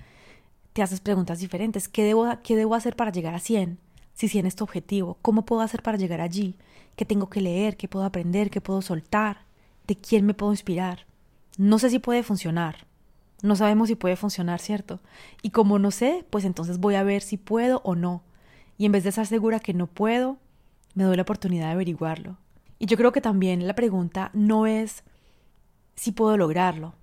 te 0.72 0.82
haces 0.82 1.02
preguntas 1.02 1.40
diferentes. 1.40 1.90
¿Qué 1.90 2.04
debo, 2.04 2.28
qué 2.44 2.56
debo 2.56 2.76
hacer 2.76 2.96
para 2.96 3.12
llegar 3.12 3.36
a 3.36 3.40
100? 3.40 3.78
Si 4.14 4.30
100 4.30 4.46
es 4.46 4.56
tu 4.56 4.64
objetivo, 4.64 5.18
¿cómo 5.22 5.44
puedo 5.44 5.62
hacer 5.62 5.84
para 5.84 5.98
llegar 5.98 6.22
allí? 6.22 6.56
¿Qué 6.96 7.06
tengo 7.06 7.30
que 7.30 7.42
leer? 7.42 7.76
¿Qué 7.76 7.88
puedo 7.90 8.06
aprender? 8.06 8.50
¿Qué 8.50 8.62
puedo 8.62 8.82
soltar? 8.82 9.51
De 9.88 9.96
quién 9.96 10.26
me 10.26 10.34
puedo 10.34 10.52
inspirar. 10.52 11.06
No 11.58 11.80
sé 11.80 11.90
si 11.90 12.00
puede 12.00 12.24
funcionar. 12.24 12.88
No 13.42 13.56
sabemos 13.56 13.88
si 13.88 13.96
puede 13.96 14.16
funcionar, 14.16 14.60
¿cierto? 14.60 15.00
Y 15.42 15.50
como 15.50 15.80
no 15.80 15.92
sé, 15.92 16.26
pues 16.30 16.46
entonces 16.46 16.78
voy 16.78 16.96
a 16.96 17.04
ver 17.04 17.22
si 17.22 17.38
puedo 17.38 17.82
o 17.84 17.96
no. 17.96 18.24
Y 18.78 18.86
en 18.86 18.92
vez 18.92 19.04
de 19.04 19.10
estar 19.10 19.26
segura 19.26 19.60
que 19.60 19.74
no 19.74 19.88
puedo, 19.88 20.38
me 20.94 21.04
doy 21.04 21.16
la 21.16 21.24
oportunidad 21.24 21.68
de 21.68 21.74
averiguarlo. 21.74 22.38
Y 22.80 22.86
yo 22.86 22.98
creo 22.98 23.12
que 23.12 23.22
también 23.22 23.68
la 23.68 23.76
pregunta 23.76 24.32
no 24.34 24.66
es 24.66 25.04
si 25.96 26.12
puedo 26.12 26.38
lograrlo. 26.38 26.94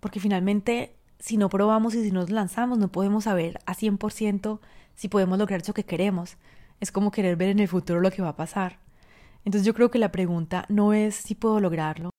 Porque 0.00 0.20
finalmente, 0.20 0.96
si 1.18 1.36
no 1.36 1.48
probamos 1.48 1.94
y 1.94 2.02
si 2.02 2.10
nos 2.10 2.30
lanzamos, 2.30 2.78
no 2.78 2.88
podemos 2.88 3.24
saber 3.24 3.60
a 3.66 3.74
100% 3.74 4.60
si 4.94 5.08
podemos 5.08 5.38
lograr 5.38 5.62
eso 5.62 5.74
que 5.74 5.84
queremos. 5.84 6.36
Es 6.80 6.90
como 6.90 7.10
querer 7.10 7.36
ver 7.36 7.50
en 7.50 7.60
el 7.60 7.68
futuro 7.68 8.00
lo 8.00 8.10
que 8.10 8.22
va 8.22 8.30
a 8.30 8.36
pasar. 8.36 8.78
Entonces 9.44 9.66
yo 9.66 9.74
creo 9.74 9.90
que 9.90 9.98
la 9.98 10.12
pregunta 10.12 10.64
no 10.68 10.92
es 10.92 11.14
si 11.14 11.34
puedo 11.34 11.60
lograrlo, 11.60 12.10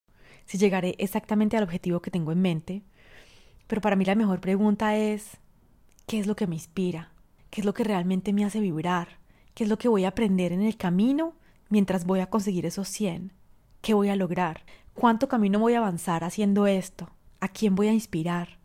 si 0.46 0.58
llegaré 0.58 0.96
exactamente 0.98 1.58
al 1.58 1.64
objetivo 1.64 2.02
que 2.02 2.12
tengo 2.12 2.32
en 2.32 2.42
mente, 2.42 2.84
pero 3.68 3.82
para 3.82 3.96
mí 3.96 4.06
la 4.06 4.16
mejor 4.16 4.42
pregunta 4.42 4.96
es, 4.98 5.38
¿qué 6.06 6.20
es 6.20 6.28
lo 6.28 6.36
que 6.36 6.48
me 6.48 6.56
inspira? 6.56 7.12
¿Qué 7.50 7.62
es 7.62 7.66
lo 7.66 7.74
que 7.74 7.84
realmente 7.84 8.34
me 8.34 8.46
hace 8.46 8.60
vibrar? 8.60 9.20
¿Qué 9.54 9.64
es 9.64 9.70
lo 9.70 9.78
que 9.78 9.88
voy 9.88 10.06
a 10.06 10.10
aprender 10.10 10.52
en 10.52 10.62
el 10.62 10.78
camino 10.78 11.36
mientras 11.70 12.06
voy 12.06 12.20
a 12.20 12.30
conseguir 12.30 12.66
esos 12.66 12.88
100? 12.90 13.32
¿Qué 13.82 13.94
voy 13.94 14.10
a 14.10 14.16
lograr? 14.16 14.64
¿Cuánto 14.94 15.28
camino 15.28 15.60
voy 15.60 15.74
a 15.74 15.80
avanzar 15.80 16.24
haciendo 16.24 16.68
esto? 16.68 17.10
¿A 17.40 17.48
quién 17.48 17.76
voy 17.76 17.88
a 17.88 17.94
inspirar? 17.94 18.58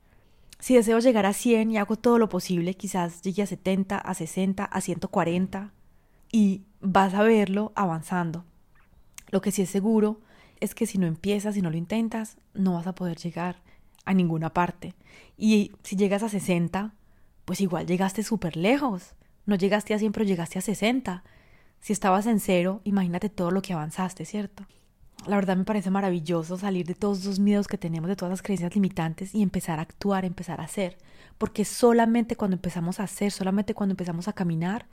Si 0.59 0.75
deseo 0.75 0.99
llegar 0.99 1.27
a 1.27 1.33
100 1.33 1.71
y 1.71 1.77
hago 1.79 1.97
todo 1.97 2.19
lo 2.19 2.29
posible, 2.29 2.75
quizás 2.75 3.23
llegue 3.23 3.43
a 3.43 3.47
70, 3.47 3.97
a 3.97 4.15
60, 4.15 4.65
a 4.65 4.81
140 4.81 5.73
y 6.33 6.63
vas 6.81 7.15
a 7.15 7.23
verlo 7.23 7.73
avanzando. 7.77 8.45
Lo 9.31 9.41
que 9.41 9.53
sí 9.53 9.63
es 9.63 9.71
seguro 9.71 10.21
es 10.61 10.75
que 10.75 10.87
si 10.87 10.99
no 10.99 11.07
empiezas, 11.07 11.55
si 11.55 11.63
no 11.63 11.71
lo 11.71 11.77
intentas, 11.77 12.37
no 12.55 12.75
vas 12.75 12.87
a 12.87 12.95
poder 12.95 13.17
llegar 13.19 13.63
a 14.05 14.15
ninguna 14.15 14.53
parte. 14.53 14.95
Y 15.37 15.73
si 15.83 15.97
llegas 15.97 16.23
a 16.23 16.29
60, 16.29 16.95
pues 17.45 17.61
igual 17.61 17.87
llegaste 17.87 18.23
súper 18.23 18.57
lejos. 18.57 19.15
No 19.47 19.55
llegaste 19.55 19.95
a 19.95 19.99
100, 19.99 20.13
pero 20.13 20.25
llegaste 20.25 20.59
a 20.59 20.63
60. 20.63 21.25
Si 21.81 21.93
estabas 21.93 22.27
en 22.27 22.41
cero, 22.41 22.81
imagínate 22.85 23.29
todo 23.29 23.51
lo 23.51 23.63
que 23.63 23.73
avanzaste, 23.73 24.25
¿cierto? 24.25 24.67
La 25.27 25.37
verdad 25.37 25.57
me 25.57 25.65
parece 25.65 25.91
maravilloso 25.91 26.57
salir 26.59 26.87
de 26.87 26.95
todos 26.95 27.21
esos 27.21 27.39
miedos 27.39 27.67
que 27.69 27.79
tenemos, 27.79 28.09
de 28.09 28.17
todas 28.17 28.31
las 28.31 28.43
creencias 28.43 28.75
limitantes 28.75 29.35
y 29.35 29.43
empezar 29.43 29.79
a 29.79 29.83
actuar, 29.83 30.25
empezar 30.25 30.61
a 30.61 30.65
hacer. 30.65 30.97
Porque 31.39 31.65
solamente 31.65 32.37
cuando 32.37 32.57
empezamos 32.57 33.01
a 33.01 33.05
hacer, 33.05 33.31
solamente 33.31 33.75
cuando 33.75 33.93
empezamos 33.93 34.29
a 34.29 34.33
caminar, 34.33 34.87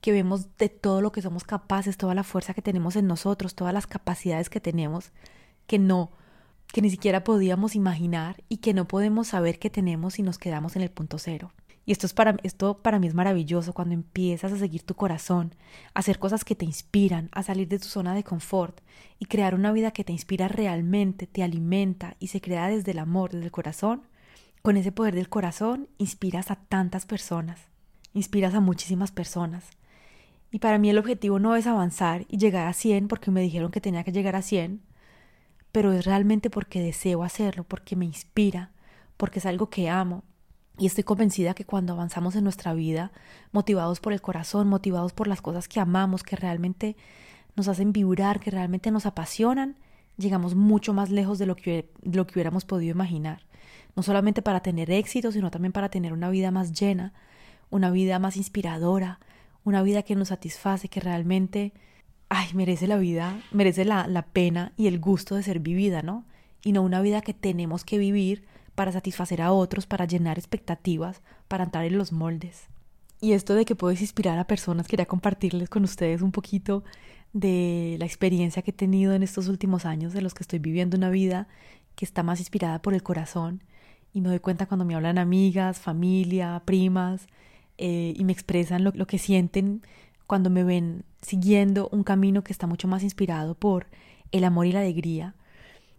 que 0.00 0.12
vemos 0.12 0.56
de 0.56 0.68
todo 0.68 1.00
lo 1.00 1.12
que 1.12 1.22
somos 1.22 1.44
capaces, 1.44 1.96
toda 1.96 2.14
la 2.14 2.24
fuerza 2.24 2.54
que 2.54 2.62
tenemos 2.62 2.96
en 2.96 3.06
nosotros, 3.06 3.54
todas 3.54 3.74
las 3.74 3.86
capacidades 3.86 4.50
que 4.50 4.60
tenemos, 4.60 5.12
que 5.66 5.78
no, 5.78 6.12
que 6.72 6.82
ni 6.82 6.90
siquiera 6.90 7.24
podíamos 7.24 7.74
imaginar 7.74 8.42
y 8.48 8.58
que 8.58 8.74
no 8.74 8.86
podemos 8.86 9.28
saber 9.28 9.58
que 9.58 9.70
tenemos 9.70 10.14
si 10.14 10.22
nos 10.22 10.38
quedamos 10.38 10.76
en 10.76 10.82
el 10.82 10.90
punto 10.90 11.18
cero. 11.18 11.52
Y 11.88 11.92
esto, 11.92 12.04
es 12.04 12.12
para, 12.12 12.36
esto 12.42 12.82
para 12.82 12.98
mí 12.98 13.06
es 13.06 13.14
maravilloso 13.14 13.72
cuando 13.72 13.94
empiezas 13.94 14.52
a 14.52 14.58
seguir 14.58 14.82
tu 14.82 14.94
corazón, 14.94 15.54
a 15.94 16.00
hacer 16.00 16.18
cosas 16.18 16.44
que 16.44 16.54
te 16.54 16.66
inspiran, 16.66 17.30
a 17.32 17.42
salir 17.42 17.66
de 17.66 17.78
tu 17.78 17.86
zona 17.86 18.14
de 18.14 18.24
confort 18.24 18.82
y 19.18 19.24
crear 19.24 19.54
una 19.54 19.72
vida 19.72 19.90
que 19.92 20.04
te 20.04 20.12
inspira 20.12 20.48
realmente, 20.48 21.26
te 21.26 21.42
alimenta 21.42 22.14
y 22.18 22.26
se 22.26 22.42
crea 22.42 22.68
desde 22.68 22.90
el 22.90 22.98
amor, 22.98 23.30
desde 23.30 23.46
el 23.46 23.52
corazón. 23.52 24.02
Con 24.60 24.76
ese 24.76 24.92
poder 24.92 25.14
del 25.14 25.30
corazón 25.30 25.88
inspiras 25.96 26.50
a 26.50 26.56
tantas 26.56 27.06
personas, 27.06 27.58
inspiras 28.12 28.52
a 28.52 28.60
muchísimas 28.60 29.10
personas. 29.10 29.70
Y 30.50 30.60
para 30.60 30.78
mí 30.78 30.90
el 30.90 30.98
objetivo 30.98 31.38
no 31.38 31.56
es 31.56 31.66
avanzar 31.66 32.24
y 32.28 32.38
llegar 32.38 32.66
a 32.66 32.72
100 32.72 33.08
porque 33.08 33.30
me 33.30 33.42
dijeron 33.42 33.70
que 33.70 33.80
tenía 33.80 34.04
que 34.04 34.12
llegar 34.12 34.34
a 34.36 34.42
100, 34.42 34.80
pero 35.72 35.92
es 35.92 36.04
realmente 36.04 36.50
porque 36.50 36.80
deseo 36.80 37.22
hacerlo, 37.22 37.64
porque 37.64 37.96
me 37.96 38.06
inspira, 38.06 38.72
porque 39.16 39.40
es 39.40 39.46
algo 39.46 39.68
que 39.68 39.90
amo, 39.90 40.24
y 40.78 40.86
estoy 40.86 41.04
convencida 41.04 41.54
que 41.54 41.64
cuando 41.64 41.92
avanzamos 41.92 42.36
en 42.36 42.44
nuestra 42.44 42.72
vida, 42.72 43.10
motivados 43.50 43.98
por 43.98 44.12
el 44.12 44.20
corazón, 44.20 44.68
motivados 44.68 45.12
por 45.12 45.26
las 45.26 45.42
cosas 45.42 45.66
que 45.66 45.80
amamos, 45.80 46.22
que 46.22 46.36
realmente 46.36 46.96
nos 47.56 47.66
hacen 47.66 47.92
vibrar, 47.92 48.38
que 48.38 48.52
realmente 48.52 48.92
nos 48.92 49.04
apasionan, 49.04 49.76
llegamos 50.16 50.54
mucho 50.54 50.94
más 50.94 51.10
lejos 51.10 51.38
de 51.38 51.46
lo 51.46 51.56
que, 51.56 51.90
lo 52.02 52.26
que 52.26 52.34
hubiéramos 52.34 52.64
podido 52.64 52.92
imaginar. 52.92 53.42
No 53.96 54.04
solamente 54.04 54.40
para 54.40 54.60
tener 54.60 54.90
éxito, 54.92 55.32
sino 55.32 55.50
también 55.50 55.72
para 55.72 55.88
tener 55.88 56.12
una 56.12 56.30
vida 56.30 56.52
más 56.52 56.72
llena, 56.72 57.12
una 57.70 57.90
vida 57.90 58.20
más 58.20 58.36
inspiradora, 58.36 59.18
una 59.64 59.82
vida 59.82 60.02
que 60.02 60.14
nos 60.14 60.28
satisface, 60.28 60.88
que 60.88 61.00
realmente, 61.00 61.72
ay, 62.28 62.48
merece 62.54 62.86
la 62.86 62.96
vida, 62.96 63.40
merece 63.52 63.84
la, 63.84 64.06
la 64.06 64.22
pena 64.22 64.72
y 64.76 64.86
el 64.86 64.98
gusto 64.98 65.34
de 65.34 65.42
ser 65.42 65.60
vivida, 65.60 66.02
¿no? 66.02 66.24
Y 66.64 66.72
no 66.72 66.82
una 66.82 67.00
vida 67.00 67.20
que 67.20 67.34
tenemos 67.34 67.84
que 67.84 67.98
vivir 67.98 68.46
para 68.74 68.92
satisfacer 68.92 69.42
a 69.42 69.52
otros, 69.52 69.86
para 69.86 70.04
llenar 70.04 70.38
expectativas, 70.38 71.22
para 71.48 71.64
entrar 71.64 71.84
en 71.84 71.98
los 71.98 72.12
moldes. 72.12 72.68
Y 73.20 73.32
esto 73.32 73.54
de 73.54 73.64
que 73.64 73.74
puedes 73.74 74.00
inspirar 74.00 74.38
a 74.38 74.46
personas, 74.46 74.86
quería 74.86 75.06
compartirles 75.06 75.68
con 75.68 75.82
ustedes 75.82 76.22
un 76.22 76.30
poquito 76.30 76.84
de 77.32 77.96
la 77.98 78.06
experiencia 78.06 78.62
que 78.62 78.70
he 78.70 78.74
tenido 78.74 79.12
en 79.14 79.22
estos 79.22 79.48
últimos 79.48 79.84
años, 79.84 80.12
de 80.12 80.22
los 80.22 80.34
que 80.34 80.44
estoy 80.44 80.60
viviendo 80.60 80.96
una 80.96 81.10
vida 81.10 81.48
que 81.96 82.04
está 82.04 82.22
más 82.22 82.38
inspirada 82.38 82.80
por 82.80 82.94
el 82.94 83.02
corazón. 83.02 83.64
Y 84.12 84.20
me 84.20 84.28
doy 84.28 84.38
cuenta 84.38 84.66
cuando 84.66 84.84
me 84.84 84.94
hablan 84.94 85.18
amigas, 85.18 85.80
familia, 85.80 86.62
primas, 86.64 87.26
eh, 87.78 88.14
y 88.16 88.24
me 88.24 88.32
expresan 88.32 88.84
lo, 88.84 88.92
lo 88.94 89.06
que 89.06 89.18
sienten 89.18 89.82
cuando 90.26 90.50
me 90.50 90.64
ven 90.64 91.04
siguiendo 91.22 91.88
un 91.90 92.04
camino 92.04 92.44
que 92.44 92.52
está 92.52 92.66
mucho 92.66 92.86
más 92.86 93.02
inspirado 93.02 93.54
por 93.54 93.86
el 94.30 94.44
amor 94.44 94.66
y 94.66 94.72
la 94.72 94.80
alegría. 94.80 95.34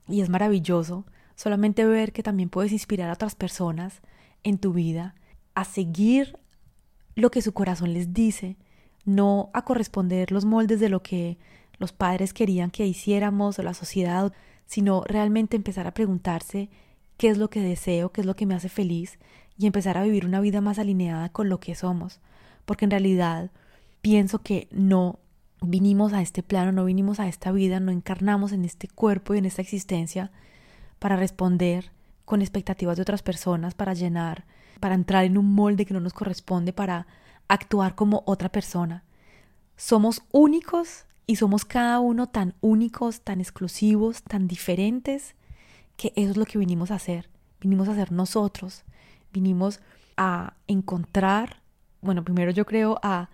Y 0.07 0.21
es 0.21 0.29
maravilloso 0.29 1.05
solamente 1.35 1.85
ver 1.85 2.11
que 2.11 2.23
también 2.23 2.49
puedes 2.49 2.71
inspirar 2.71 3.09
a 3.09 3.13
otras 3.13 3.35
personas 3.35 4.01
en 4.43 4.57
tu 4.57 4.73
vida 4.73 5.15
a 5.55 5.65
seguir 5.65 6.37
lo 7.15 7.31
que 7.31 7.41
su 7.41 7.53
corazón 7.53 7.93
les 7.93 8.13
dice, 8.13 8.57
no 9.05 9.49
a 9.53 9.63
corresponder 9.63 10.31
los 10.31 10.45
moldes 10.45 10.79
de 10.79 10.89
lo 10.89 11.01
que 11.01 11.37
los 11.77 11.91
padres 11.91 12.33
querían 12.33 12.71
que 12.71 12.85
hiciéramos 12.85 13.57
o 13.57 13.63
la 13.63 13.73
sociedad, 13.73 14.33
sino 14.65 15.03
realmente 15.05 15.57
empezar 15.57 15.87
a 15.87 15.93
preguntarse 15.93 16.69
qué 17.19 17.27
es 17.27 17.37
lo 17.37 17.49
que 17.49 17.59
deseo, 17.59 18.13
qué 18.13 18.21
es 18.21 18.27
lo 18.27 18.37
que 18.37 18.45
me 18.45 18.55
hace 18.55 18.69
feliz 18.69 19.19
y 19.57 19.67
empezar 19.67 19.97
a 19.97 20.03
vivir 20.03 20.25
una 20.25 20.39
vida 20.39 20.61
más 20.61 20.79
alineada 20.79 21.27
con 21.27 21.49
lo 21.49 21.59
que 21.59 21.75
somos, 21.75 22.21
porque 22.63 22.85
en 22.85 22.91
realidad 22.91 23.51
pienso 24.01 24.39
que 24.39 24.69
no 24.71 25.19
vinimos 25.61 26.13
a 26.13 26.21
este 26.21 26.43
plano, 26.43 26.71
no 26.71 26.85
vinimos 26.85 27.19
a 27.19 27.27
esta 27.27 27.51
vida, 27.51 27.81
no 27.81 27.91
encarnamos 27.91 28.53
en 28.53 28.63
este 28.63 28.87
cuerpo 28.87 29.35
y 29.35 29.37
en 29.37 29.45
esta 29.45 29.61
existencia 29.61 30.31
para 30.97 31.17
responder 31.17 31.91
con 32.23 32.41
expectativas 32.41 32.95
de 32.95 33.01
otras 33.01 33.21
personas, 33.21 33.73
para 33.73 33.93
llenar, 33.93 34.45
para 34.79 34.95
entrar 34.95 35.25
en 35.25 35.37
un 35.37 35.53
molde 35.53 35.85
que 35.85 35.93
no 35.93 35.99
nos 35.99 36.13
corresponde, 36.13 36.71
para 36.71 37.05
actuar 37.49 37.95
como 37.95 38.23
otra 38.27 38.47
persona. 38.47 39.03
Somos 39.75 40.23
únicos 40.31 41.03
y 41.27 41.35
somos 41.35 41.65
cada 41.65 41.99
uno 41.99 42.27
tan 42.27 42.55
únicos, 42.61 43.19
tan 43.21 43.41
exclusivos, 43.41 44.23
tan 44.23 44.47
diferentes, 44.47 45.35
que 45.99 46.13
eso 46.15 46.31
es 46.31 46.37
lo 46.37 46.45
que 46.45 46.57
vinimos 46.57 46.91
a 46.91 46.95
hacer. 46.95 47.29
Vinimos 47.59 47.89
a 47.89 47.93
ser 47.93 48.13
nosotros. 48.13 48.85
Vinimos 49.33 49.81
a 50.15 50.53
encontrar, 50.65 51.61
bueno, 52.01 52.23
primero 52.23 52.51
yo 52.51 52.65
creo 52.65 52.97
a 53.03 53.29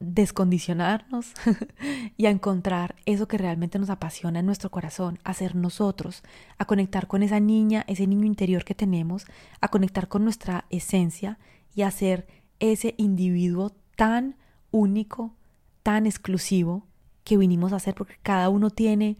descondicionarnos 0.00 1.32
y 2.16 2.26
a 2.26 2.30
encontrar 2.30 2.96
eso 3.06 3.28
que 3.28 3.38
realmente 3.38 3.78
nos 3.78 3.90
apasiona 3.90 4.40
en 4.40 4.46
nuestro 4.46 4.70
corazón, 4.70 5.20
a 5.22 5.34
ser 5.34 5.54
nosotros, 5.54 6.24
a 6.58 6.64
conectar 6.64 7.06
con 7.06 7.22
esa 7.22 7.38
niña, 7.38 7.84
ese 7.86 8.08
niño 8.08 8.26
interior 8.26 8.64
que 8.64 8.74
tenemos, 8.74 9.26
a 9.60 9.68
conectar 9.68 10.08
con 10.08 10.24
nuestra 10.24 10.64
esencia 10.68 11.38
y 11.76 11.82
a 11.82 11.92
ser 11.92 12.26
ese 12.58 12.94
individuo 12.96 13.72
tan 13.94 14.34
único, 14.72 15.36
tan 15.84 16.06
exclusivo 16.06 16.88
que 17.22 17.36
vinimos 17.36 17.72
a 17.72 17.78
ser, 17.78 17.94
porque 17.94 18.16
cada 18.20 18.48
uno 18.48 18.70
tiene 18.70 19.16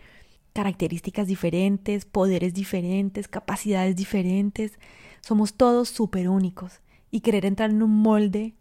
características 0.53 1.27
diferentes, 1.27 2.05
poderes 2.05 2.55
diferentes, 2.55 3.29
capacidades 3.29 3.97
diferentes, 3.97 4.79
somos 5.21 5.55
todos 5.55 5.89
súper 5.89 6.29
únicos 6.29 6.81
y 7.11 7.21
querer 7.21 7.45
entrar 7.45 7.71
en 7.71 7.83
un 7.83 7.91
molde 7.91 8.55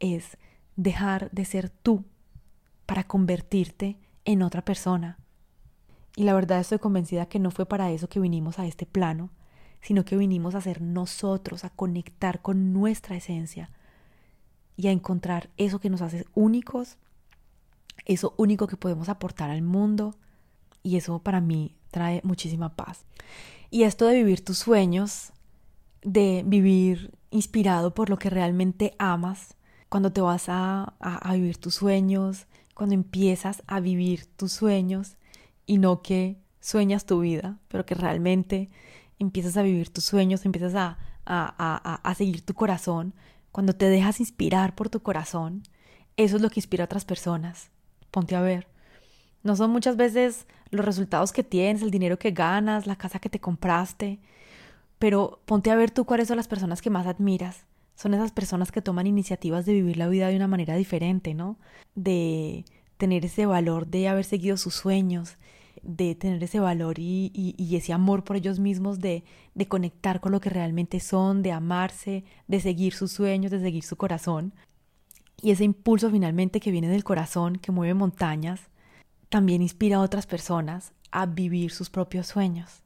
es 0.00 0.38
dejar 0.76 1.30
de 1.32 1.44
ser 1.44 1.70
tú 1.70 2.04
para 2.86 3.04
convertirte 3.04 3.98
en 4.24 4.42
otra 4.42 4.64
persona. 4.64 5.18
Y 6.16 6.24
la 6.24 6.34
verdad 6.34 6.60
estoy 6.60 6.78
convencida 6.78 7.26
que 7.26 7.38
no 7.38 7.50
fue 7.50 7.66
para 7.66 7.90
eso 7.90 8.08
que 8.08 8.20
vinimos 8.20 8.58
a 8.58 8.66
este 8.66 8.86
plano, 8.86 9.30
sino 9.80 10.04
que 10.04 10.16
vinimos 10.16 10.54
a 10.54 10.60
ser 10.60 10.82
nosotros, 10.82 11.64
a 11.64 11.70
conectar 11.70 12.42
con 12.42 12.72
nuestra 12.72 13.16
esencia 13.16 13.70
y 14.76 14.88
a 14.88 14.92
encontrar 14.92 15.50
eso 15.56 15.80
que 15.80 15.90
nos 15.90 16.02
hace 16.02 16.24
únicos, 16.34 16.98
eso 18.04 18.34
único 18.36 18.66
que 18.66 18.76
podemos 18.76 19.08
aportar 19.08 19.50
al 19.50 19.62
mundo 19.62 20.16
y 20.82 20.96
eso 20.96 21.18
para 21.20 21.40
mí 21.40 21.76
trae 21.90 22.20
muchísima 22.24 22.74
paz. 22.74 23.04
Y 23.70 23.82
esto 23.82 24.06
de 24.06 24.14
vivir 24.14 24.44
tus 24.44 24.58
sueños, 24.58 25.32
de 26.02 26.42
vivir 26.46 27.18
inspirado 27.30 27.94
por 27.94 28.10
lo 28.10 28.18
que 28.18 28.30
realmente 28.30 28.94
amas, 28.98 29.56
cuando 29.88 30.12
te 30.12 30.20
vas 30.20 30.46
a, 30.48 30.94
vivir 31.32 31.58
tus 31.58 31.74
sueños, 31.74 32.46
cuando 32.74 32.94
empiezas 32.94 33.62
a 33.66 33.80
vivir 33.80 34.26
tus 34.36 34.52
sueños 34.52 35.16
y 35.66 35.78
no 35.78 36.02
que 36.02 36.38
sueñas 36.60 37.06
tu 37.06 37.20
vida, 37.20 37.58
pero 37.68 37.86
que 37.86 37.94
realmente 37.94 38.70
empiezas 39.18 39.56
a 39.56 39.62
vivir 39.62 39.90
tus 39.90 40.04
sueños, 40.04 40.44
empiezas 40.44 40.74
a, 40.74 40.98
a, 41.26 42.00
a, 42.02 42.14
seguir 42.14 42.44
tu 42.44 42.54
corazón, 42.54 43.14
cuando 43.52 43.74
te 43.74 43.88
dejas 43.88 44.20
inspirar 44.20 44.74
por 44.74 44.88
tu 44.88 45.00
corazón, 45.00 45.62
eso 46.16 46.36
es 46.36 46.42
lo 46.42 46.50
que 46.50 46.60
inspira 46.60 46.84
a 46.84 46.86
otras 46.86 47.04
personas. 47.04 47.70
Ponte 48.10 48.36
a 48.36 48.40
ver. 48.40 48.68
No 49.42 49.56
son 49.56 49.70
muchas 49.70 49.96
veces 49.96 50.46
los 50.70 50.84
resultados 50.84 51.32
que 51.32 51.42
tienes, 51.42 51.82
el 51.82 51.90
dinero 51.90 52.18
que 52.18 52.30
ganas, 52.30 52.86
la 52.86 52.96
casa 52.96 53.18
que 53.18 53.30
te 53.30 53.40
compraste, 53.40 54.18
pero 54.98 55.40
ponte 55.44 55.70
a 55.70 55.76
ver 55.76 55.90
tú 55.90 56.04
cuáles 56.04 56.28
son 56.28 56.36
las 56.36 56.48
personas 56.48 56.82
que 56.82 56.90
más 56.90 57.06
admiras, 57.06 57.64
son 57.94 58.14
esas 58.14 58.32
personas 58.32 58.70
que 58.72 58.82
toman 58.82 59.06
iniciativas 59.06 59.66
de 59.66 59.72
vivir 59.72 59.96
la 59.96 60.08
vida 60.08 60.28
de 60.28 60.36
una 60.36 60.46
manera 60.46 60.76
diferente, 60.76 61.34
¿no? 61.34 61.58
De 61.94 62.64
tener 62.96 63.24
ese 63.24 63.46
valor 63.46 63.86
de 63.86 64.08
haber 64.08 64.24
seguido 64.24 64.56
sus 64.56 64.74
sueños, 64.74 65.36
de 65.82 66.14
tener 66.14 66.42
ese 66.42 66.60
valor 66.60 66.98
y, 66.98 67.56
ese 67.76 67.92
amor 67.92 68.24
por 68.24 68.36
ellos 68.36 68.58
mismos, 68.58 69.00
de, 69.00 69.24
de 69.54 69.68
conectar 69.68 70.20
con 70.20 70.32
lo 70.32 70.40
que 70.40 70.50
realmente 70.50 71.00
son, 71.00 71.42
de 71.42 71.52
amarse, 71.52 72.24
de 72.46 72.60
seguir 72.60 72.92
sus 72.92 73.12
sueños, 73.12 73.50
de 73.50 73.60
seguir 73.60 73.84
su 73.84 73.96
corazón. 73.96 74.52
Y 75.40 75.52
ese 75.52 75.64
impulso 75.64 76.10
finalmente 76.10 76.60
que 76.60 76.72
viene 76.72 76.88
del 76.88 77.04
corazón, 77.04 77.56
que 77.56 77.72
mueve 77.72 77.94
montañas, 77.94 78.60
también 79.28 79.62
inspira 79.62 79.96
a 79.96 80.00
otras 80.00 80.26
personas 80.26 80.92
a 81.10 81.26
vivir 81.26 81.70
sus 81.70 81.90
propios 81.90 82.26
sueños. 82.26 82.82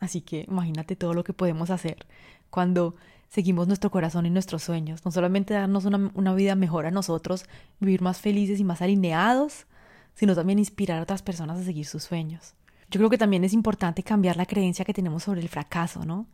Así 0.00 0.20
que 0.20 0.46
imagínate 0.48 0.96
todo 0.96 1.14
lo 1.14 1.24
que 1.24 1.32
podemos 1.32 1.70
hacer 1.70 2.06
cuando 2.50 2.96
seguimos 3.28 3.66
nuestro 3.66 3.90
corazón 3.90 4.26
y 4.26 4.30
nuestros 4.30 4.62
sueños. 4.62 5.04
No 5.04 5.10
solamente 5.10 5.54
darnos 5.54 5.84
una, 5.84 6.10
una, 6.14 6.34
vida 6.34 6.54
mejor 6.54 6.86
a 6.86 6.90
nosotros, 6.90 7.44
vivir 7.80 8.02
más 8.02 8.20
felices 8.20 8.60
y 8.60 8.64
más 8.64 8.82
alineados, 8.82 9.66
sino 10.14 10.34
también 10.34 10.58
inspirar 10.58 10.98
a 10.98 11.02
otras 11.02 11.22
personas 11.22 11.58
a 11.58 11.64
seguir 11.64 11.86
sus 11.86 12.02
sueños. 12.02 12.54
Yo 12.90 12.98
creo 12.98 13.08
que 13.08 13.16
también 13.16 13.44
es 13.44 13.54
importante 13.54 14.02
cambiar 14.02 14.36
la 14.36 14.44
creencia 14.44 14.84
que 14.84 14.92
tenemos 14.92 15.22
sobre 15.22 15.40
el 15.40 15.48
fracaso, 15.48 16.04
¿no? 16.04 16.26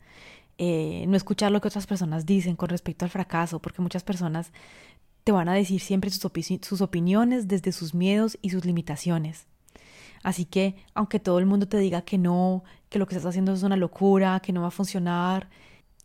Eh, 0.60 1.04
no 1.06 1.16
escuchar 1.16 1.52
lo 1.52 1.60
que 1.60 1.68
otras 1.68 1.86
personas 1.86 2.26
dicen 2.26 2.56
con 2.56 2.68
respecto 2.68 3.04
al 3.04 3.12
fracaso, 3.12 3.60
porque 3.60 3.80
muchas 3.80 4.02
personas 4.02 4.50
te 5.28 5.32
van 5.32 5.50
a 5.50 5.52
decir 5.52 5.78
siempre 5.78 6.08
sus, 6.08 6.80
opiniones 6.80 7.48
desde 7.48 7.70
sus 7.70 7.92
miedos 7.92 8.38
y 8.40 8.48
sus 8.48 8.64
limitaciones. 8.64 9.44
Así 10.22 10.46
que, 10.46 10.74
aunque 10.94 11.20
todo 11.20 11.38
el 11.38 11.44
mundo 11.44 11.68
te 11.68 11.76
diga 11.76 12.00
que 12.00 12.16
no, 12.16 12.64
que 12.88 12.98
lo 12.98 13.06
que 13.06 13.14
estás 13.14 13.28
haciendo 13.28 13.52
es 13.52 13.62
una 13.62 13.76
locura, 13.76 14.40
que 14.40 14.54
no 14.54 14.62
va 14.62 14.68
a 14.68 14.70
funcionar, 14.70 15.50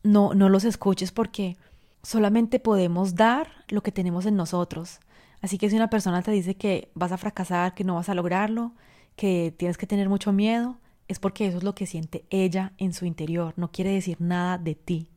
no, 0.04 0.34
no 0.34 0.50
los 0.50 0.66
escuches 0.66 1.14
porque 1.14 1.56
solamente 2.02 2.60
podemos 2.60 3.16
dar 3.16 3.48
lo 3.70 3.82
que 3.82 3.94
tenemos 3.94 4.26
en 4.26 4.36
nosotros. 4.36 5.00
Así 5.42 5.58
que 5.58 5.70
si 5.70 5.78
una 5.78 5.90
persona 5.90 6.22
te 6.22 6.32
dice 6.32 6.56
que 6.56 6.92
vas 6.94 7.14
a 7.14 7.18
fracasar, 7.18 7.76
que 7.76 7.86
no 7.86 7.96
vas 7.96 8.10
a 8.10 8.16
lograrlo, 8.16 8.74
que 9.16 9.56
tienes 9.58 9.78
que 9.78 9.88
tener 9.88 10.10
mucho 10.10 10.34
miedo, 10.34 10.80
es 11.08 11.20
porque 11.20 11.48
eso 11.48 11.60
es 11.60 11.64
lo 11.64 11.76
que 11.76 11.86
siente 11.86 12.26
ella 12.30 12.74
en 12.78 12.92
su 12.92 13.06
interior, 13.06 13.54
no 13.56 13.72
quiere 13.72 13.92
decir 13.92 14.18
nada 14.20 14.58
de 14.58 14.76
ti. 14.76 15.13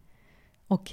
¿Ok? 0.69 0.91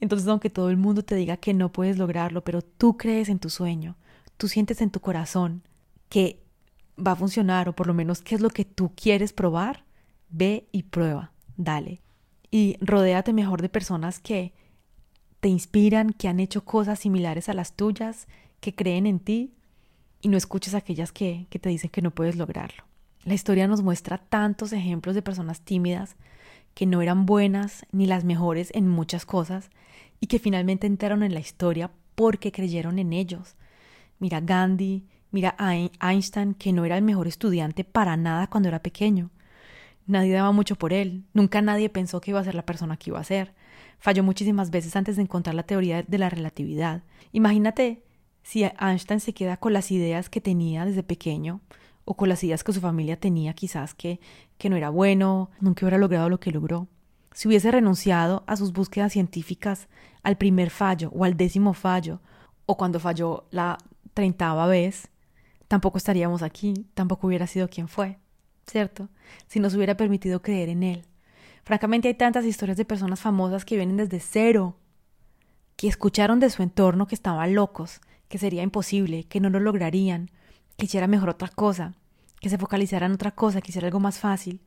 Entonces, 0.00 0.26
aunque 0.28 0.50
todo 0.50 0.70
el 0.70 0.76
mundo 0.76 1.04
te 1.04 1.14
diga 1.14 1.36
que 1.36 1.54
no 1.54 1.70
puedes 1.70 1.98
lograrlo, 1.98 2.42
pero 2.42 2.62
tú 2.62 2.96
crees 2.96 3.28
en 3.28 3.38
tu 3.38 3.50
sueño, 3.50 3.96
tú 4.36 4.48
sientes 4.48 4.80
en 4.80 4.90
tu 4.90 5.00
corazón 5.00 5.62
que 6.08 6.42
va 6.98 7.12
a 7.12 7.16
funcionar 7.16 7.68
o 7.68 7.74
por 7.74 7.86
lo 7.86 7.94
menos 7.94 8.20
qué 8.20 8.34
es 8.34 8.40
lo 8.40 8.50
que 8.50 8.64
tú 8.64 8.92
quieres 8.94 9.32
probar, 9.32 9.84
ve 10.28 10.68
y 10.72 10.84
prueba, 10.84 11.32
dale. 11.56 12.00
Y 12.50 12.76
rodéate 12.80 13.32
mejor 13.32 13.62
de 13.62 13.68
personas 13.68 14.18
que 14.18 14.52
te 15.40 15.48
inspiran, 15.48 16.12
que 16.12 16.28
han 16.28 16.40
hecho 16.40 16.64
cosas 16.64 16.98
similares 16.98 17.48
a 17.48 17.54
las 17.54 17.74
tuyas, 17.74 18.28
que 18.60 18.74
creen 18.74 19.06
en 19.06 19.20
ti 19.20 19.54
y 20.20 20.28
no 20.28 20.36
escuches 20.36 20.74
aquellas 20.74 21.12
que, 21.12 21.46
que 21.50 21.58
te 21.58 21.68
dicen 21.68 21.90
que 21.90 22.02
no 22.02 22.10
puedes 22.10 22.36
lograrlo. 22.36 22.84
La 23.24 23.34
historia 23.34 23.68
nos 23.68 23.82
muestra 23.82 24.18
tantos 24.18 24.72
ejemplos 24.72 25.14
de 25.14 25.22
personas 25.22 25.60
tímidas 25.60 26.16
que 26.74 26.86
no 26.86 27.02
eran 27.02 27.26
buenas 27.26 27.86
ni 27.92 28.06
las 28.06 28.24
mejores 28.24 28.70
en 28.74 28.88
muchas 28.88 29.26
cosas 29.26 29.70
y 30.20 30.26
que 30.26 30.38
finalmente 30.38 30.86
entraron 30.86 31.22
en 31.22 31.34
la 31.34 31.40
historia 31.40 31.90
porque 32.14 32.52
creyeron 32.52 32.98
en 32.98 33.12
ellos. 33.12 33.56
Mira 34.18 34.40
Gandhi, 34.40 35.04
Mira 35.32 35.56
Einstein, 35.98 36.52
que 36.52 36.74
no 36.74 36.84
era 36.84 36.98
el 36.98 37.02
mejor 37.02 37.26
estudiante 37.26 37.84
para 37.84 38.18
nada 38.18 38.48
cuando 38.48 38.68
era 38.68 38.82
pequeño. 38.82 39.30
Nadie 40.06 40.34
daba 40.34 40.52
mucho 40.52 40.76
por 40.76 40.92
él, 40.92 41.24
nunca 41.32 41.62
nadie 41.62 41.88
pensó 41.88 42.20
que 42.20 42.32
iba 42.32 42.40
a 42.40 42.44
ser 42.44 42.54
la 42.54 42.66
persona 42.66 42.98
que 42.98 43.08
iba 43.08 43.18
a 43.18 43.24
ser. 43.24 43.54
Falló 43.98 44.22
muchísimas 44.22 44.70
veces 44.70 44.94
antes 44.94 45.16
de 45.16 45.22
encontrar 45.22 45.54
la 45.54 45.62
teoría 45.62 46.02
de 46.02 46.18
la 46.18 46.28
relatividad. 46.28 47.02
Imagínate 47.32 48.02
si 48.42 48.64
Einstein 48.78 49.20
se 49.20 49.32
queda 49.32 49.56
con 49.56 49.72
las 49.72 49.90
ideas 49.90 50.28
que 50.28 50.42
tenía 50.42 50.84
desde 50.84 51.02
pequeño, 51.02 51.60
o 52.04 52.14
con 52.14 52.28
las 52.28 52.42
ideas 52.44 52.64
que 52.64 52.72
su 52.72 52.80
familia 52.80 53.18
tenía 53.18 53.54
quizás 53.54 53.94
que, 53.94 54.20
que 54.58 54.68
no 54.70 54.76
era 54.76 54.90
bueno, 54.90 55.50
nunca 55.60 55.84
hubiera 55.84 55.98
logrado 55.98 56.28
lo 56.28 56.40
que 56.40 56.50
logró. 56.50 56.88
Si 57.32 57.48
hubiese 57.48 57.70
renunciado 57.70 58.44
a 58.46 58.56
sus 58.56 58.72
búsquedas 58.72 59.12
científicas 59.12 59.88
al 60.22 60.36
primer 60.36 60.70
fallo 60.70 61.10
o 61.14 61.24
al 61.24 61.36
décimo 61.36 61.72
fallo, 61.72 62.20
o 62.66 62.76
cuando 62.76 63.00
falló 63.00 63.46
la 63.50 63.78
treintava 64.14 64.66
vez, 64.66 65.08
tampoco 65.68 65.98
estaríamos 65.98 66.42
aquí, 66.42 66.86
tampoco 66.94 67.26
hubiera 67.26 67.46
sido 67.46 67.68
quien 67.68 67.88
fue, 67.88 68.18
¿cierto? 68.66 69.08
Si 69.46 69.60
nos 69.60 69.74
hubiera 69.74 69.96
permitido 69.96 70.42
creer 70.42 70.68
en 70.68 70.82
él. 70.82 71.04
Francamente 71.64 72.08
hay 72.08 72.14
tantas 72.14 72.44
historias 72.44 72.76
de 72.76 72.84
personas 72.84 73.20
famosas 73.20 73.64
que 73.64 73.76
vienen 73.76 73.96
desde 73.96 74.20
cero, 74.20 74.76
que 75.76 75.88
escucharon 75.88 76.40
de 76.40 76.50
su 76.50 76.62
entorno 76.62 77.06
que 77.06 77.14
estaban 77.14 77.54
locos, 77.54 78.00
que 78.28 78.38
sería 78.38 78.62
imposible, 78.62 79.24
que 79.24 79.40
no 79.40 79.48
lo 79.48 79.60
lograrían, 79.60 80.30
que 80.76 80.86
hiciera 80.86 81.06
mejor 81.06 81.30
otra 81.30 81.48
cosa, 81.48 81.94
que 82.40 82.48
se 82.48 82.58
focalizaran 82.58 83.10
en 83.10 83.14
otra 83.14 83.30
cosa, 83.30 83.60
que 83.60 83.70
hiciera 83.70 83.86
algo 83.86 84.00
más 84.00 84.18
fácil. 84.18 84.60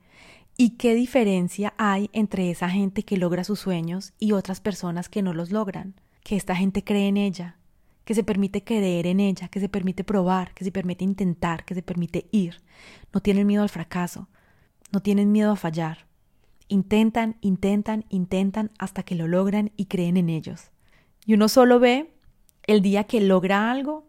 ¿Y 0.56 0.70
qué 0.70 0.94
diferencia 0.94 1.74
hay 1.76 2.08
entre 2.14 2.50
esa 2.50 2.70
gente 2.70 3.02
que 3.02 3.18
logra 3.18 3.44
sus 3.44 3.60
sueños 3.60 4.14
y 4.18 4.32
otras 4.32 4.60
personas 4.60 5.10
que 5.10 5.22
no 5.22 5.34
los 5.34 5.50
logran? 5.50 5.94
Que 6.24 6.36
esta 6.36 6.56
gente 6.56 6.82
cree 6.82 7.08
en 7.08 7.18
ella, 7.18 7.58
que 8.06 8.14
se 8.14 8.24
permite 8.24 8.64
creer 8.64 9.06
en 9.06 9.20
ella, 9.20 9.48
que 9.48 9.60
se 9.60 9.68
permite 9.68 10.02
probar, 10.02 10.54
que 10.54 10.64
se 10.64 10.72
permite 10.72 11.04
intentar, 11.04 11.64
que 11.66 11.74
se 11.74 11.82
permite 11.82 12.26
ir. 12.32 12.62
No 13.12 13.20
tienen 13.20 13.46
miedo 13.46 13.62
al 13.62 13.68
fracaso, 13.68 14.28
no 14.92 15.00
tienen 15.00 15.30
miedo 15.30 15.52
a 15.52 15.56
fallar. 15.56 16.06
Intentan, 16.68 17.36
intentan, 17.42 18.06
intentan 18.08 18.70
hasta 18.78 19.02
que 19.02 19.14
lo 19.14 19.28
logran 19.28 19.72
y 19.76 19.86
creen 19.86 20.16
en 20.16 20.30
ellos. 20.30 20.70
Y 21.26 21.34
uno 21.34 21.48
solo 21.48 21.78
ve 21.78 22.14
el 22.66 22.80
día 22.80 23.04
que 23.04 23.20
logra 23.20 23.70
algo 23.70 24.05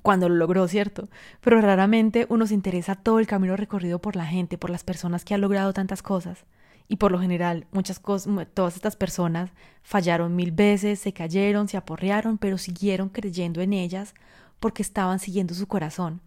cuando 0.00 0.28
lo 0.28 0.36
logró, 0.36 0.66
¿cierto? 0.68 1.08
Pero 1.40 1.60
raramente 1.60 2.26
uno 2.30 2.46
se 2.46 2.54
interesa 2.54 2.94
todo 2.94 3.18
el 3.18 3.26
camino 3.26 3.56
recorrido 3.56 3.98
por 3.98 4.16
la 4.16 4.26
gente, 4.26 4.56
por 4.56 4.70
las 4.70 4.84
personas 4.84 5.24
que 5.24 5.34
han 5.34 5.42
logrado 5.42 5.72
tantas 5.72 6.02
cosas. 6.02 6.44
Y 6.88 6.96
por 6.96 7.12
lo 7.12 7.20
general, 7.20 7.66
muchas 7.72 7.98
cosas, 7.98 8.46
todas 8.54 8.76
estas 8.76 8.96
personas 8.96 9.50
fallaron 9.82 10.34
mil 10.36 10.52
veces, 10.52 10.98
se 10.98 11.12
cayeron, 11.12 11.68
se 11.68 11.76
aporrearon, 11.76 12.38
pero 12.38 12.58
siguieron 12.58 13.08
creyendo 13.08 13.60
en 13.60 13.72
ellas 13.72 14.14
porque 14.60 14.82
estaban 14.82 15.18
siguiendo 15.18 15.54
su 15.54 15.66
corazón. 15.66 16.20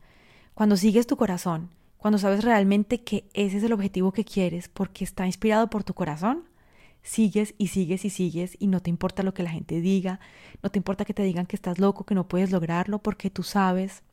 Cuando 0.53 0.77
sigues 0.77 1.07
tu 1.07 1.17
corazón, 1.17 1.69
cuando 1.97 2.17
sabes 2.17 2.43
realmente 2.43 3.01
que 3.01 3.27
ese 3.33 3.57
es 3.57 3.63
el 3.63 3.73
objetivo 3.73 4.11
que 4.11 4.25
quieres 4.25 4.69
porque 4.69 5.03
está 5.03 5.25
inspirado 5.25 5.69
por 5.69 5.83
tu 5.83 5.93
corazón, 5.93 6.43
sigues 7.05 7.53
y 7.57 7.67
sigues 7.67 8.03
y 8.03 8.09
sigues 8.09 8.57
y 8.59 8.67
no 8.67 8.81
te 8.81 8.89
importa 8.89 9.23
lo 9.23 9.33
que 9.33 9.43
la 9.43 9.51
gente 9.51 9.79
diga, 9.79 10.19
no 10.63 10.71
te 10.71 10.79
importa 10.79 11.05
que 11.05 11.13
te 11.13 11.23
digan 11.23 11.45
que 11.45 11.55
estás 11.55 11.79
loco, 11.79 12.05
que 12.05 12.15
no 12.15 12.27
puedes 12.27 12.51
lograrlo, 12.51 12.99
porque 12.99 13.29
tú 13.29 13.43
sabes 13.43 14.03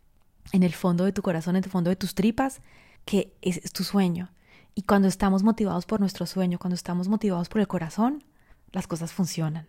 en 0.52 0.62
el 0.62 0.74
fondo 0.74 1.04
de 1.04 1.12
tu 1.12 1.22
corazón, 1.22 1.56
en 1.56 1.64
el 1.64 1.70
fondo 1.70 1.90
de 1.90 1.96
tus 1.96 2.14
tripas, 2.14 2.60
que 3.04 3.34
ese 3.40 3.60
es 3.64 3.72
tu 3.72 3.82
sueño 3.82 4.30
y 4.74 4.82
cuando 4.82 5.08
estamos 5.08 5.42
motivados 5.42 5.86
por 5.86 6.00
nuestro 6.00 6.26
sueño, 6.26 6.58
cuando 6.58 6.74
estamos 6.74 7.08
motivados 7.08 7.48
por 7.48 7.60
el 7.60 7.68
corazón, 7.68 8.24
las 8.72 8.86
cosas 8.86 9.12
funcionan. 9.12 9.68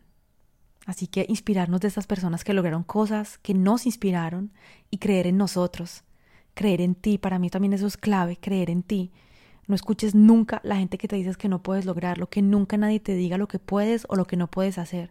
Así 0.85 1.07
que 1.07 1.25
inspirarnos 1.29 1.81
de 1.81 1.87
estas 1.87 2.07
personas 2.07 2.43
que 2.43 2.53
lograron 2.53 2.83
cosas, 2.83 3.37
que 3.37 3.53
nos 3.53 3.85
inspiraron 3.85 4.51
y 4.89 4.97
creer 4.97 5.27
en 5.27 5.37
nosotros, 5.37 6.03
creer 6.53 6.81
en 6.81 6.95
ti, 6.95 7.17
para 7.17 7.39
mí 7.39 7.49
también 7.49 7.73
eso 7.73 7.87
es 7.87 7.97
clave, 7.97 8.37
creer 8.37 8.69
en 8.69 8.83
ti. 8.83 9.11
No 9.67 9.75
escuches 9.75 10.15
nunca 10.15 10.59
la 10.63 10.75
gente 10.75 10.97
que 10.97 11.07
te 11.07 11.15
dice 11.15 11.35
que 11.35 11.49
no 11.49 11.63
puedes 11.63 11.85
lograrlo, 11.85 12.29
que 12.29 12.41
nunca 12.41 12.77
nadie 12.77 12.99
te 12.99 13.15
diga 13.15 13.37
lo 13.37 13.47
que 13.47 13.59
puedes 13.59 14.05
o 14.09 14.15
lo 14.15 14.25
que 14.25 14.37
no 14.37 14.49
puedes 14.49 14.77
hacer. 14.77 15.09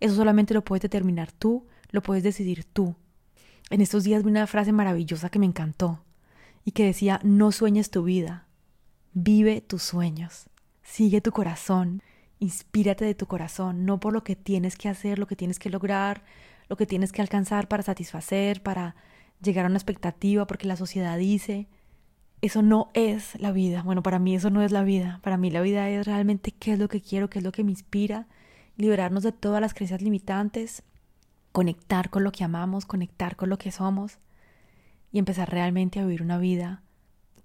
Eso 0.00 0.14
solamente 0.14 0.54
lo 0.54 0.64
puedes 0.64 0.82
determinar 0.82 1.32
tú, 1.32 1.66
lo 1.90 2.02
puedes 2.02 2.22
decidir 2.22 2.64
tú. 2.64 2.94
En 3.70 3.80
estos 3.80 4.04
días 4.04 4.22
vi 4.22 4.30
una 4.30 4.46
frase 4.46 4.72
maravillosa 4.72 5.30
que 5.30 5.38
me 5.38 5.46
encantó 5.46 6.04
y 6.64 6.72
que 6.72 6.84
decía, 6.84 7.20
no 7.24 7.50
sueñes 7.52 7.90
tu 7.90 8.04
vida, 8.04 8.48
Vive 9.14 9.62
tus 9.62 9.82
sueños, 9.82 10.48
sigue 10.82 11.20
tu 11.20 11.32
corazón, 11.32 12.02
inspírate 12.38 13.04
de 13.04 13.16
tu 13.16 13.26
corazón, 13.26 13.84
no 13.84 13.98
por 13.98 14.12
lo 14.12 14.22
que 14.22 14.36
tienes 14.36 14.76
que 14.76 14.88
hacer, 14.88 15.18
lo 15.18 15.26
que 15.26 15.34
tienes 15.34 15.58
que 15.58 15.70
lograr, 15.70 16.22
lo 16.68 16.76
que 16.76 16.86
tienes 16.86 17.10
que 17.10 17.22
alcanzar 17.22 17.66
para 17.68 17.82
satisfacer, 17.82 18.62
para 18.62 18.94
llegar 19.42 19.64
a 19.64 19.68
una 19.68 19.78
expectativa, 19.78 20.46
porque 20.46 20.68
la 20.68 20.76
sociedad 20.76 21.18
dice, 21.18 21.66
eso 22.40 22.62
no 22.62 22.90
es 22.94 23.38
la 23.40 23.52
vida. 23.52 23.82
Bueno, 23.82 24.02
para 24.02 24.18
mí 24.18 24.34
eso 24.34 24.50
no 24.50 24.62
es 24.62 24.72
la 24.72 24.82
vida. 24.82 25.20
Para 25.22 25.36
mí 25.36 25.50
la 25.50 25.60
vida 25.60 25.88
es 25.90 26.06
realmente 26.06 26.52
qué 26.52 26.72
es 26.72 26.78
lo 26.78 26.88
que 26.88 27.00
quiero, 27.00 27.28
qué 27.28 27.38
es 27.38 27.44
lo 27.44 27.52
que 27.52 27.64
me 27.64 27.72
inspira, 27.72 28.26
liberarnos 28.76 29.22
de 29.22 29.32
todas 29.32 29.60
las 29.60 29.74
creencias 29.74 30.02
limitantes, 30.02 30.82
conectar 31.52 32.10
con 32.10 32.24
lo 32.24 32.32
que 32.32 32.44
amamos, 32.44 32.86
conectar 32.86 33.36
con 33.36 33.48
lo 33.48 33.58
que 33.58 33.72
somos 33.72 34.18
y 35.10 35.18
empezar 35.18 35.50
realmente 35.50 35.98
a 35.98 36.04
vivir 36.04 36.22
una 36.22 36.38
vida 36.38 36.82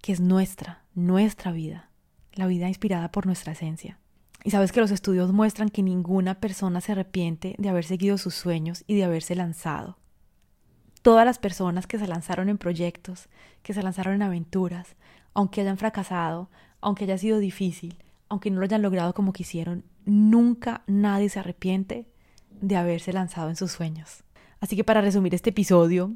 que 0.02 0.12
es 0.12 0.20
nuestra, 0.20 0.84
nuestra 0.94 1.52
vida, 1.52 1.90
la 2.34 2.46
vida 2.46 2.68
inspirada 2.68 3.12
por 3.12 3.26
nuestra 3.26 3.54
esencia. 3.54 4.00
Y 4.44 4.52
sabes 4.52 4.74
que 4.74 4.82
los 4.82 4.92
estudios 4.92 5.32
muestran 5.32 5.70
que 5.70 5.82
ninguna 5.82 6.36
persona 6.36 6.82
se 6.82 6.92
arrepiente 6.92 7.56
de 7.58 7.70
haber 7.70 7.86
seguido 7.86 8.18
sus 8.18 8.36
sueños 8.36 8.84
y 8.86 8.96
de 8.96 9.06
haberse 9.06 9.36
lanzado. 9.36 9.98
Todas 11.04 11.26
las 11.26 11.38
personas 11.38 11.86
que 11.86 12.00
se 12.00 12.08
lanzaron 12.08 12.48
en 12.48 12.58
proyectos, 12.58 13.28
que 13.62 13.74
se 13.74 13.84
lanzaron 13.84 14.16
en 14.16 14.22
aventuras, 14.24 14.96
aunque 15.34 15.60
hayan 15.60 15.78
fracasado, 15.78 16.50
aunque 16.80 17.04
haya 17.04 17.18
sido 17.18 17.40
difícil, 17.40 18.02
aunque 18.30 18.50
no 18.50 18.60
lo 18.60 18.64
hayan 18.64 18.82
logrado 18.82 19.14
como 19.14 19.34
quisieron, 19.34 19.84
nunca 20.06 20.82
nadie 20.88 21.28
se 21.28 21.40
arrepiente 21.40 22.08
de 22.50 22.78
haberse 22.78 23.12
lanzado 23.12 23.50
en 23.50 23.58
sus 23.58 23.74
sueños. 23.74 24.24
Así 24.62 24.78
que 24.78 24.86
para 24.86 25.02
resumir 25.02 25.36
este 25.36 25.50
episodio, 25.50 26.14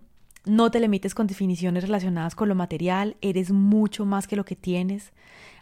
No 0.48 0.72
te 0.72 0.80
limites 0.80 1.14
con 1.14 1.28
definiciones 1.28 1.84
relacionadas 1.84 2.34
con 2.34 2.48
lo 2.48 2.56
material, 2.56 3.18
eres 3.20 3.52
mucho 3.52 4.06
más 4.06 4.28
que 4.28 4.38
lo 4.38 4.46
que 4.46 4.56
tienes. 4.56 5.12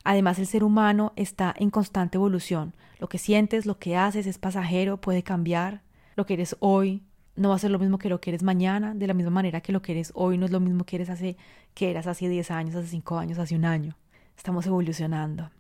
Además, 0.04 0.38
el 0.38 0.46
ser 0.46 0.64
humano 0.64 1.12
está 1.16 1.56
en 1.58 1.72
constante 1.72 2.18
evolución. 2.18 2.76
Lo 3.00 3.10
que 3.10 3.18
sientes, 3.18 3.66
lo 3.66 3.80
que 3.80 3.98
haces 3.98 4.28
es 4.28 4.38
pasajero, 4.38 5.02
puede 5.02 5.24
cambiar. 5.24 5.82
Lo 6.16 6.28
que 6.28 6.36
eres 6.36 6.56
hoy 6.60 7.02
no 7.36 7.50
va 7.50 7.56
a 7.56 7.60
ser 7.60 7.72
lo 7.72 7.80
mismo 7.80 7.98
que 7.98 8.10
lo 8.10 8.22
que 8.22 8.30
eres 8.32 8.44
mañana, 8.44 8.94
de 8.94 9.08
la 9.08 9.14
misma 9.14 9.32
manera 9.32 9.62
que 9.62 9.72
lo 9.72 9.82
que 9.82 9.92
eres 9.92 10.12
hoy 10.16 10.38
no 10.38 10.46
es 10.46 10.52
lo 10.52 10.60
mismo 10.60 10.86
que 10.86 10.96
eres 10.96 11.10
hace 11.10 11.38
que 11.74 11.92
eras 11.92 12.08
hace 12.08 12.30
10 12.30 12.52
años, 12.52 12.76
hace 12.76 12.88
5 12.88 13.18
años, 13.18 13.38
hace 13.40 13.56
un 13.56 13.66
año. 13.66 13.98
Estamos 14.38 14.66
evolucionando. 14.66 15.52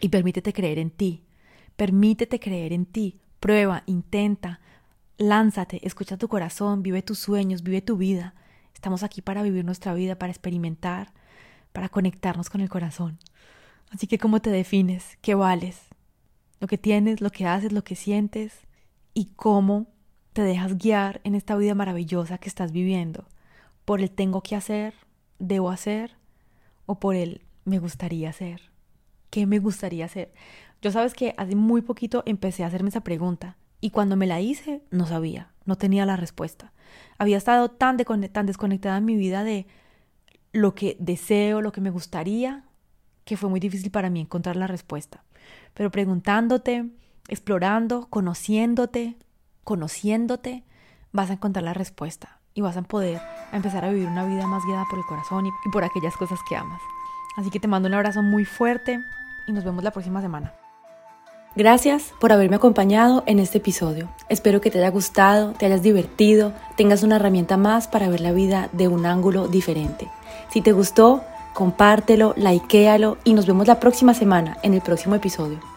Y 0.00 0.08
permítete 0.08 0.52
creer 0.52 0.78
en 0.78 0.90
ti. 0.90 1.24
Permítete 1.76 2.38
creer 2.38 2.72
en 2.72 2.86
ti. 2.86 3.20
Prueba, 3.40 3.82
intenta, 3.86 4.60
lánzate, 5.18 5.86
escucha 5.86 6.16
tu 6.16 6.28
corazón, 6.28 6.82
vive 6.82 7.02
tus 7.02 7.18
sueños, 7.18 7.62
vive 7.62 7.82
tu 7.82 7.96
vida. 7.96 8.34
Estamos 8.74 9.02
aquí 9.02 9.22
para 9.22 9.42
vivir 9.42 9.64
nuestra 9.64 9.94
vida, 9.94 10.16
para 10.16 10.32
experimentar, 10.32 11.12
para 11.72 11.88
conectarnos 11.88 12.50
con 12.50 12.60
el 12.60 12.68
corazón. 12.68 13.18
Así 13.90 14.06
que 14.06 14.18
¿cómo 14.18 14.40
te 14.40 14.50
defines? 14.50 15.18
¿Qué 15.20 15.34
vales? 15.34 15.80
Lo 16.60 16.68
que 16.68 16.78
tienes, 16.78 17.20
lo 17.20 17.30
que 17.30 17.46
haces, 17.46 17.72
lo 17.72 17.82
que 17.82 17.96
sientes 17.96 18.52
y 19.14 19.26
cómo 19.36 19.88
te 20.32 20.42
dejas 20.42 20.78
guiar 20.78 21.20
en 21.24 21.34
esta 21.34 21.56
vida 21.56 21.74
maravillosa 21.74 22.38
que 22.38 22.48
estás 22.48 22.72
viviendo. 22.72 23.26
Por 23.84 24.00
el 24.00 24.10
tengo 24.10 24.42
que 24.42 24.56
hacer, 24.56 24.94
debo 25.38 25.70
hacer 25.70 26.16
o 26.86 27.00
por 27.00 27.14
el 27.14 27.42
me 27.64 27.78
gustaría 27.78 28.30
hacer. 28.30 28.70
¿Qué 29.30 29.46
me 29.46 29.58
gustaría 29.58 30.04
hacer? 30.04 30.32
Yo 30.82 30.90
sabes 30.90 31.14
que 31.14 31.34
hace 31.36 31.54
muy 31.54 31.82
poquito 31.82 32.22
empecé 32.26 32.64
a 32.64 32.68
hacerme 32.68 32.88
esa 32.88 33.02
pregunta 33.02 33.56
y 33.80 33.90
cuando 33.90 34.16
me 34.16 34.26
la 34.26 34.40
hice 34.40 34.82
no 34.90 35.06
sabía, 35.06 35.50
no 35.64 35.76
tenía 35.76 36.06
la 36.06 36.16
respuesta. 36.16 36.72
Había 37.18 37.36
estado 37.36 37.70
tan, 37.70 37.96
tan 37.96 38.46
desconectada 38.46 38.98
en 38.98 39.04
mi 39.04 39.16
vida 39.16 39.44
de 39.44 39.66
lo 40.52 40.74
que 40.74 40.96
deseo, 40.98 41.60
lo 41.60 41.72
que 41.72 41.80
me 41.80 41.90
gustaría, 41.90 42.64
que 43.24 43.36
fue 43.36 43.48
muy 43.48 43.60
difícil 43.60 43.90
para 43.90 44.10
mí 44.10 44.20
encontrar 44.20 44.56
la 44.56 44.66
respuesta. 44.66 45.24
Pero 45.74 45.90
preguntándote, 45.90 46.86
explorando, 47.28 48.08
conociéndote, 48.10 49.16
conociéndote, 49.70 50.64
vas 51.12 51.30
a 51.30 51.34
encontrar 51.34 51.62
la 51.62 51.74
respuesta 51.74 52.40
y 52.54 52.60
vas 52.60 52.76
a 52.76 52.82
poder 52.82 53.22
empezar 53.52 53.84
a 53.84 53.90
vivir 53.90 54.08
una 54.08 54.24
vida 54.24 54.44
más 54.48 54.64
guiada 54.66 54.84
por 54.90 54.98
el 54.98 55.04
corazón 55.04 55.46
y 55.46 55.50
por 55.70 55.84
aquellas 55.84 56.16
cosas 56.16 56.40
que 56.48 56.56
amas. 56.56 56.80
Así 57.36 57.50
que 57.50 57.60
te 57.60 57.68
mando 57.68 57.86
un 57.86 57.94
abrazo 57.94 58.20
muy 58.20 58.44
fuerte 58.44 58.98
y 59.46 59.52
nos 59.52 59.62
vemos 59.62 59.84
la 59.84 59.92
próxima 59.92 60.20
semana. 60.22 60.52
Gracias 61.54 62.12
por 62.18 62.32
haberme 62.32 62.56
acompañado 62.56 63.22
en 63.26 63.38
este 63.38 63.58
episodio. 63.58 64.08
Espero 64.28 64.60
que 64.60 64.72
te 64.72 64.78
haya 64.78 64.90
gustado, 64.90 65.52
te 65.52 65.66
hayas 65.66 65.82
divertido, 65.82 66.52
tengas 66.76 67.04
una 67.04 67.14
herramienta 67.14 67.56
más 67.56 67.86
para 67.86 68.08
ver 68.08 68.20
la 68.20 68.32
vida 68.32 68.70
de 68.72 68.88
un 68.88 69.06
ángulo 69.06 69.46
diferente. 69.46 70.08
Si 70.50 70.62
te 70.62 70.72
gustó, 70.72 71.22
compártelo, 71.54 72.34
likealo 72.36 73.18
y 73.22 73.34
nos 73.34 73.46
vemos 73.46 73.68
la 73.68 73.78
próxima 73.78 74.14
semana 74.14 74.58
en 74.64 74.74
el 74.74 74.80
próximo 74.80 75.14
episodio. 75.14 75.69